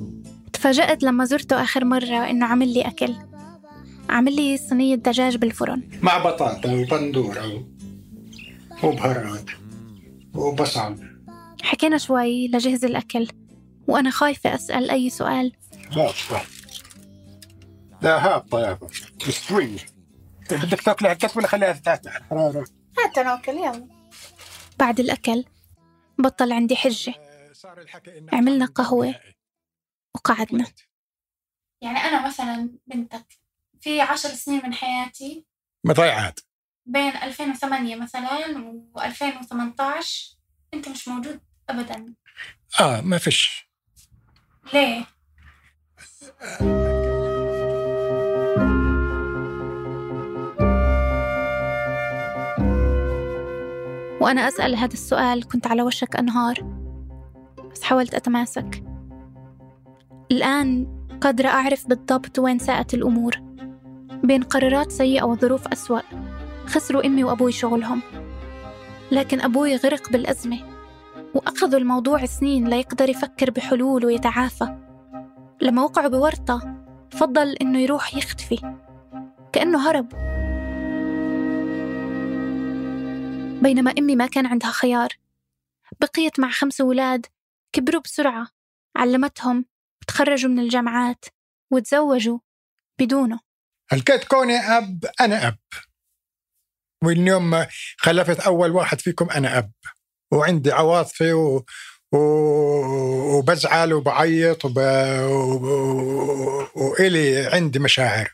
تفاجأت 0.53 1.03
لما 1.03 1.25
زرته 1.25 1.63
آخر 1.63 1.85
مرة 1.85 2.29
إنه 2.29 2.45
عمل 2.45 2.73
لي 2.73 2.81
أكل. 2.81 3.15
عمل 4.09 4.35
لي 4.35 4.57
صينية 4.57 4.95
دجاج 4.95 5.37
بالفرن. 5.37 5.89
مع 6.01 6.17
بطاطا 6.17 6.71
وبندورة 6.71 7.67
وبهارات. 8.83 9.45
وبصل. 10.33 11.08
حكينا 11.79 11.97
شوي 11.97 12.47
لجهز 12.47 12.85
الأكل. 12.85 13.27
وأنا 13.87 14.09
خايفة 14.09 14.55
أسأل 14.55 14.89
أي 14.89 15.09
سؤال. 15.09 15.51
هابطة 15.91 16.45
لا 18.01 18.25
هابطة 18.25 18.59
يابا 18.59 18.87
مستوية 19.27 19.79
بدك 20.51 20.81
تاكلها 20.81 21.13
كتف 21.13 21.37
ولا 21.37 21.47
خليها 21.47 21.73
تحت 21.73 22.07
الحرارة 22.07 22.65
هات 22.97 23.19
ناكل 23.19 23.51
يلا. 23.51 23.87
بعد 24.79 24.99
الأكل 24.99 25.45
بطل 26.17 26.51
عندي 26.51 26.75
حجة. 26.75 27.13
عملنا 28.33 28.65
قهوة 28.65 29.15
وقعدنا. 30.15 30.65
يعني 31.81 31.97
أنا 31.97 32.27
مثلا 32.27 32.69
بنتك 32.87 33.39
في 33.81 34.01
عشر 34.01 34.29
سنين 34.29 34.61
من 34.65 34.73
حياتي 34.73 35.45
مضيعات. 35.83 36.39
بين 36.85 37.11
2008 37.15 37.95
مثلا 37.95 38.59
و 38.95 39.01
2018 39.01 40.37
أنت 40.73 40.89
مش 40.89 41.07
موجود. 41.07 41.48
أبدا. 41.69 42.13
آه 42.79 43.01
ما 43.01 43.17
فيش. 43.17 43.69
ليه؟ 44.73 45.05
وأنا 54.21 54.47
أسأل 54.47 54.75
هذا 54.75 54.93
السؤال 54.93 55.47
كنت 55.47 55.67
على 55.67 55.81
وشك 55.81 56.15
أنهار 56.15 56.55
بس 57.71 57.83
حاولت 57.83 58.13
أتماسك. 58.13 58.83
الآن 60.31 60.87
قادرة 61.21 61.47
أعرف 61.47 61.87
بالضبط 61.87 62.39
وين 62.39 62.59
ساءت 62.59 62.93
الأمور. 62.93 63.35
بين 64.23 64.43
قرارات 64.43 64.91
سيئة 64.91 65.23
وظروف 65.23 65.67
أسوأ. 65.67 66.01
خسروا 66.65 67.05
أمي 67.05 67.23
وأبوي 67.23 67.51
شغلهم. 67.51 68.01
لكن 69.11 69.41
أبوي 69.41 69.75
غرق 69.75 70.11
بالأزمة. 70.11 70.68
وأخذوا 71.35 71.79
الموضوع 71.79 72.25
سنين 72.25 72.67
ليقدر 72.67 73.09
يفكر 73.09 73.51
بحلول 73.51 74.05
ويتعافى. 74.05 74.65
لما 75.61 75.83
وقعوا 75.83 76.07
بورطة 76.07 76.85
فضل 77.11 77.55
إنه 77.61 77.79
يروح 77.79 78.15
يختفي. 78.15 78.79
كأنه 79.53 79.89
هرب. 79.89 80.09
بينما 83.63 83.93
أمي 83.99 84.15
ما 84.15 84.27
كان 84.27 84.45
عندها 84.45 84.71
خيار. 84.71 85.09
بقيت 86.01 86.39
مع 86.39 86.49
خمس 86.49 86.81
أولاد 86.81 87.25
كبروا 87.73 88.01
بسرعة. 88.01 88.47
علمتهم 88.95 89.65
وتخرجوا 90.01 90.51
من 90.51 90.59
الجامعات 90.59 91.25
وتزوجوا 91.71 92.39
بدونه. 92.99 93.39
هلكت 93.89 94.23
كوني 94.23 94.57
أب 94.57 95.05
أنا 95.21 95.47
أب. 95.47 95.57
واليوم 97.03 97.65
خلفت 97.97 98.39
أول 98.39 98.71
واحد 98.71 99.01
فيكم 99.01 99.29
أنا 99.29 99.57
أب. 99.57 99.71
وعندي 100.31 100.71
عواطفي 100.71 101.33
و... 101.33 101.65
و... 102.11 102.17
وبزعل 103.37 103.93
وبعيط 103.93 104.65
وب... 104.65 104.77
و... 104.77 106.67
وإلي 106.75 107.45
عندي 107.45 107.79
مشاعر. 107.79 108.33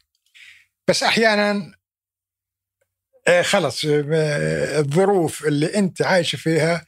بس 0.87 1.03
أحيانا 1.03 1.75
آه، 3.27 3.41
خلص 3.41 3.85
آه، 3.85 4.79
الظروف 4.79 5.45
اللي 5.45 5.75
أنت 5.75 6.01
عايشه 6.01 6.35
فيها 6.35 6.85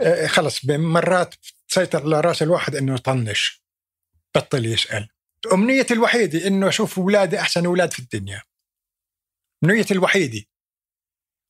آه، 0.00 0.26
خلص 0.26 0.64
مرات 0.64 1.34
تسيطر 1.68 2.02
على 2.02 2.20
رأس 2.20 2.42
الواحد 2.42 2.76
إنه 2.76 2.94
يطنش 2.94 3.62
بطل 4.34 4.66
يسأل. 4.66 5.08
أمنيتي 5.52 5.94
الوحيدة 5.94 6.46
إنه 6.46 6.68
أشوف 6.68 6.98
أولادي 6.98 7.40
أحسن 7.40 7.66
أولاد 7.66 7.92
في 7.92 7.98
الدنيا. 7.98 8.42
أمنيتي 9.64 9.94
الوحيدة. 9.94 10.42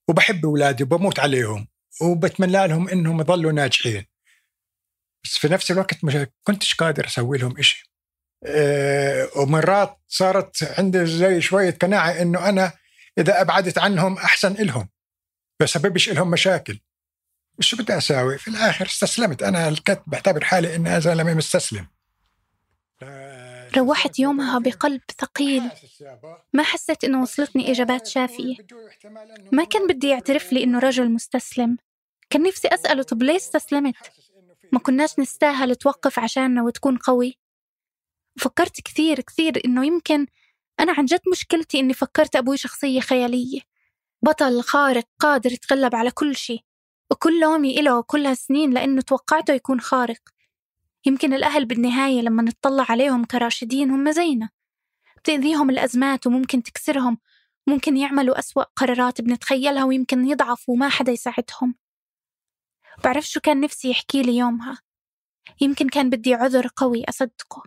وبحب 0.08 0.46
أولادي 0.46 0.82
وبموت 0.82 1.20
عليهم. 1.20 1.68
وبتمنى 2.00 2.66
لهم 2.66 2.88
إنهم 2.88 3.20
يضلوا 3.20 3.52
ناجحين. 3.52 4.06
بس 5.24 5.38
في 5.38 5.48
نفس 5.48 5.70
الوقت 5.70 6.04
مش 6.04 6.26
كنتش 6.44 6.74
قادر 6.74 7.06
أسوي 7.06 7.38
لهم 7.38 7.58
إشي. 7.58 7.90
أه 8.44 9.28
ومرات 9.36 9.98
صارت 10.08 10.74
عندي 10.78 11.06
زي 11.06 11.40
شوية 11.40 11.70
قناعة 11.70 12.10
إنه 12.10 12.48
أنا 12.48 12.72
إذا 13.18 13.40
أبعدت 13.40 13.78
عنهم 13.78 14.18
أحسن 14.18 14.52
إلهم 14.52 14.88
بسببش 15.60 16.08
إلهم 16.08 16.30
مشاكل. 16.30 16.80
شو 17.60 17.76
بدي 17.76 17.96
أساوي؟ 17.96 18.38
في 18.38 18.48
الآخر 18.48 18.86
استسلمت. 18.86 19.42
أنا 19.42 19.68
الكت 19.68 20.02
بعتبر 20.06 20.44
حالي 20.44 20.76
إني 20.76 21.00
زلمة 21.00 21.34
مستسلم. 21.34 21.86
روحت 23.76 24.18
يومها 24.18 24.58
بقلب 24.58 25.00
ثقيل. 25.20 25.62
ما 26.52 26.62
حسيت 26.62 27.04
إنه 27.04 27.22
وصلتني 27.22 27.70
إجابات 27.70 28.06
شافية. 28.06 28.56
ما 29.52 29.64
كان 29.64 29.86
بدي 29.86 30.08
يعترف 30.08 30.52
لي 30.52 30.64
إنه 30.64 30.78
رجل 30.78 31.10
مستسلم. 31.10 31.78
كان 32.30 32.42
نفسي 32.42 32.68
أسأله 32.68 33.02
طب 33.02 33.22
ليش 33.22 33.42
استسلمت؟ 33.42 33.94
ما 34.72 34.78
كناش 34.78 35.18
نستاهل 35.18 35.76
توقف 35.76 36.18
عشاننا 36.18 36.62
وتكون 36.62 36.96
قوي. 36.96 37.38
فكرت 38.38 38.80
كثير 38.80 39.20
كثير 39.20 39.60
إنه 39.64 39.86
يمكن 39.86 40.26
أنا 40.80 40.92
عن 40.92 41.04
جد 41.04 41.20
مشكلتي 41.32 41.80
إني 41.80 41.94
فكرت 41.94 42.36
أبوي 42.36 42.56
شخصية 42.56 43.00
خيالية. 43.00 43.60
بطل 44.22 44.62
خارق 44.62 45.04
قادر 45.20 45.52
يتغلب 45.52 45.94
على 45.94 46.10
كل 46.10 46.36
شيء 46.36 46.60
وكل 47.10 47.40
لومي 47.40 47.80
إله 47.80 48.02
كل 48.02 48.26
هالسنين 48.26 48.70
لأنه 48.70 49.00
توقعته 49.00 49.54
يكون 49.54 49.80
خارق. 49.80 50.20
يمكن 51.06 51.34
الأهل 51.34 51.64
بالنهاية 51.64 52.20
لما 52.20 52.42
نطلع 52.42 52.86
عليهم 52.88 53.24
كراشدين 53.24 53.90
هم 53.90 54.10
زينا. 54.10 54.50
بتأذيهم 55.16 55.70
الأزمات 55.70 56.26
وممكن 56.26 56.62
تكسرهم 56.62 57.18
ممكن 57.66 57.96
يعملوا 57.96 58.38
أسوأ 58.38 58.62
قرارات 58.62 59.20
بنتخيلها 59.20 59.84
ويمكن 59.84 60.26
يضعفوا 60.26 60.74
وما 60.74 60.88
حدا 60.88 61.12
يساعدهم. 61.12 61.74
بعرف 63.04 63.24
شو 63.24 63.40
كان 63.40 63.60
نفسي 63.60 63.90
يحكي 63.90 64.22
لي 64.22 64.36
يومها. 64.36 64.78
يمكن 65.60 65.88
كان 65.88 66.10
بدي 66.10 66.34
عذر 66.34 66.68
قوي 66.76 67.04
أصدقه. 67.08 67.62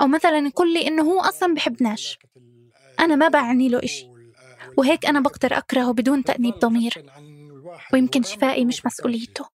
أو 0.00 0.06
مثلا 0.06 0.38
يقول 0.38 0.74
لي 0.74 0.86
إنه 0.86 1.02
هو 1.02 1.20
أصلا 1.20 1.54
بحبناش 1.54 2.18
أنا 3.00 3.16
ما 3.16 3.28
بعني 3.28 3.68
له 3.68 3.84
إشي. 3.84 4.06
وهيك 4.76 5.06
أنا 5.06 5.20
بقدر 5.20 5.58
أكرهه 5.58 5.92
بدون 5.92 6.24
تأنيب 6.24 6.54
ضمير. 6.54 7.06
ويمكن 7.92 8.22
شفائي 8.22 8.64
مش 8.64 8.86
مسؤوليته. 8.86 9.48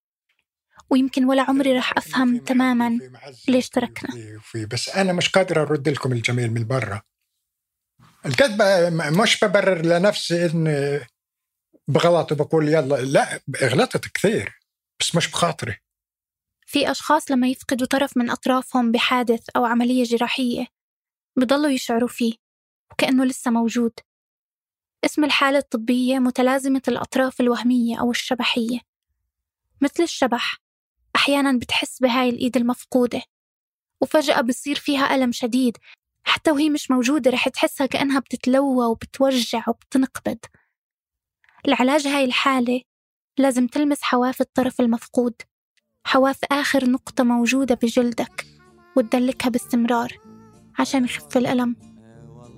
ويمكن 0.91 1.25
ولا 1.25 1.43
عمري 1.43 1.79
رح 1.79 1.97
أفهم 1.97 2.39
تماما 2.39 2.99
ليش 3.49 3.69
تركنا. 3.69 4.41
بس 4.71 4.89
أنا 4.89 5.13
مش 5.13 5.29
قادر 5.29 5.63
أرد 5.63 5.89
لكم 5.89 6.13
الجميل 6.13 6.53
من 6.53 6.67
برا. 6.67 7.03
الكذب 8.27 8.63
مش 9.21 9.45
ببرر 9.45 9.83
لنفسي 9.83 10.47
ان 10.47 11.01
بغلط 11.89 12.33
وبقول 12.33 12.69
يلا 12.69 12.97
لا 12.97 13.41
غلطت 13.63 14.09
كثير. 14.09 14.64
بس 15.01 15.17
مش 15.17 15.31
بخاطري. 15.31 15.77
في 16.67 16.91
أشخاص 16.91 17.31
لما 17.31 17.49
يفقدوا 17.49 17.87
طرف 17.87 18.17
من 18.17 18.31
أطرافهم 18.31 18.93
بحادث 18.93 19.49
أو 19.57 19.65
عملية 19.65 20.05
جراحية 20.05 20.67
بضلوا 21.37 21.71
يشعروا 21.71 22.09
فيه 22.09 22.35
وكأنه 22.93 23.25
لسه 23.25 23.51
موجود. 23.51 23.93
اسم 25.05 25.25
الحالة 25.25 25.59
الطبية 25.59 26.19
متلازمة 26.19 26.83
الأطراف 26.89 27.41
الوهمية 27.41 28.01
أو 28.01 28.11
الشبحية. 28.11 28.81
مثل 29.81 30.03
الشبح 30.03 30.59
أحيانا 31.17 31.59
بتحس 31.59 32.01
بهاي 32.01 32.29
الإيد 32.29 32.57
المفقودة 32.57 33.23
وفجأة 34.01 34.41
بصير 34.41 34.77
فيها 34.77 35.15
ألم 35.15 35.33
شديد 35.33 35.77
حتى 36.25 36.51
وهي 36.51 36.71
مش 36.71 36.91
موجودة 36.91 37.31
رح 37.31 37.49
تحسها 37.49 37.87
كأنها 37.87 38.21
بتتلوى 38.21 38.87
وبتوجع 38.87 39.65
وبتنقبض. 39.69 40.39
لعلاج 41.67 42.07
هاي 42.07 42.25
الحالة 42.25 42.83
لازم 43.39 43.67
تلمس 43.67 44.03
حواف 44.03 44.41
الطرف 44.41 44.81
المفقود. 44.81 45.35
حواف 46.07 46.39
آخر 46.53 46.91
نقطة 46.91 47.25
موجودة 47.25 47.79
بجلدك 47.83 48.47
وتدلكها 48.97 49.51
باستمرار 49.51 50.19
عشان 50.79 51.05
يخف 51.05 51.37
الألم. 51.37 51.77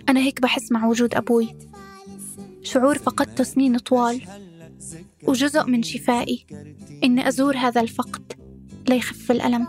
أنا 0.08 0.20
هيك 0.20 0.40
بحس 0.40 0.72
مع 0.72 0.86
وجود 0.86 1.14
أبوي. 1.14 1.56
شعور 2.62 2.98
فقدته 2.98 3.44
سنين 3.44 3.78
طوال 3.78 4.22
وجزء 5.22 5.64
من 5.64 5.82
شفائي 5.82 6.46
إني 7.04 7.28
أزور 7.28 7.56
هذا 7.56 7.80
الفقد 7.80 8.32
ليخف 8.88 9.30
الألم. 9.30 9.66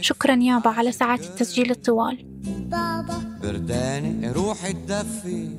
شكرا 0.00 0.34
يابا 0.34 0.70
على 0.70 0.92
ساعات 0.92 1.20
التسجيل 1.20 1.70
الطوال. 1.70 2.26
برداني 3.42 4.32
روحي 4.32 4.72
تدفي. 4.72 5.56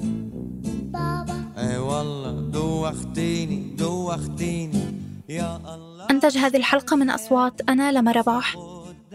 بابا 0.84 1.33
اي 1.64 1.78
والله 1.78 2.32
دوختيني 2.32 3.76
دوختيني. 3.76 4.84
يا 5.30 5.76
الله. 5.76 6.08
أنتج 6.12 6.38
هذه 6.38 6.58
الحلقة 6.58 6.96
من 6.96 7.10
أصوات 7.10 7.62
أنا 7.70 7.92
لما 7.92 8.12
رباح. 8.12 8.56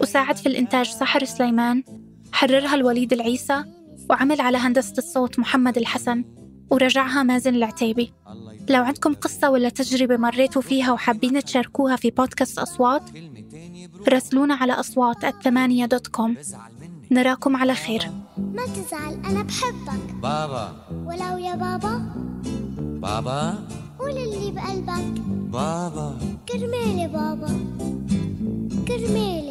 وساعد 0.01 0.37
في 0.37 0.47
الإنتاج 0.47 0.87
سحر 0.87 1.25
سليمان. 1.25 1.85
حررها 2.33 2.75
الوليد 2.75 3.13
العيسى. 3.13 3.65
وعمل 4.11 4.41
على 4.41 4.59
هندسة 4.59 4.95
الصوت 4.99 5.39
محمد 5.39 5.79
الحسن. 5.79 6.25
ورجعها 6.71 7.23
مازن 7.23 7.55
العتيبي. 7.55 8.13
لو 8.71 8.83
عندكم 8.83 9.15
قصة 9.15 9.51
ولا 9.51 9.69
تجربة 9.69 10.17
مريتوا 10.17 10.63
فيها 10.63 10.93
وحابين 10.93 11.45
تشاركوها 11.45 11.97
في 11.97 12.11
بودكاست 12.11 12.59
أصوات 12.59 13.03
راسلونا 14.09 14.55
على 14.55 14.73
أصوات 14.73 15.25
الثمانية 15.25 15.87
دوت 15.87 16.07
كوم 16.07 16.37
نراكم 17.11 17.57
على 17.57 17.75
خير. 17.75 18.11
ما 18.39 18.67
تزعل 18.67 19.15
أنا 19.15 19.43
بحبك. 19.43 20.15
بابا. 20.23 20.73
ولو 21.05 21.37
يا 21.39 21.55
بابا. 21.55 22.03
بابا؟ 22.77 23.59
قول 23.99 24.11
اللي 24.11 24.51
بقلبك. 24.51 25.21
بابا. 25.53 26.19
كرمالي 26.49 27.09
بابا. 27.09 27.49
كرمالي 28.89 29.48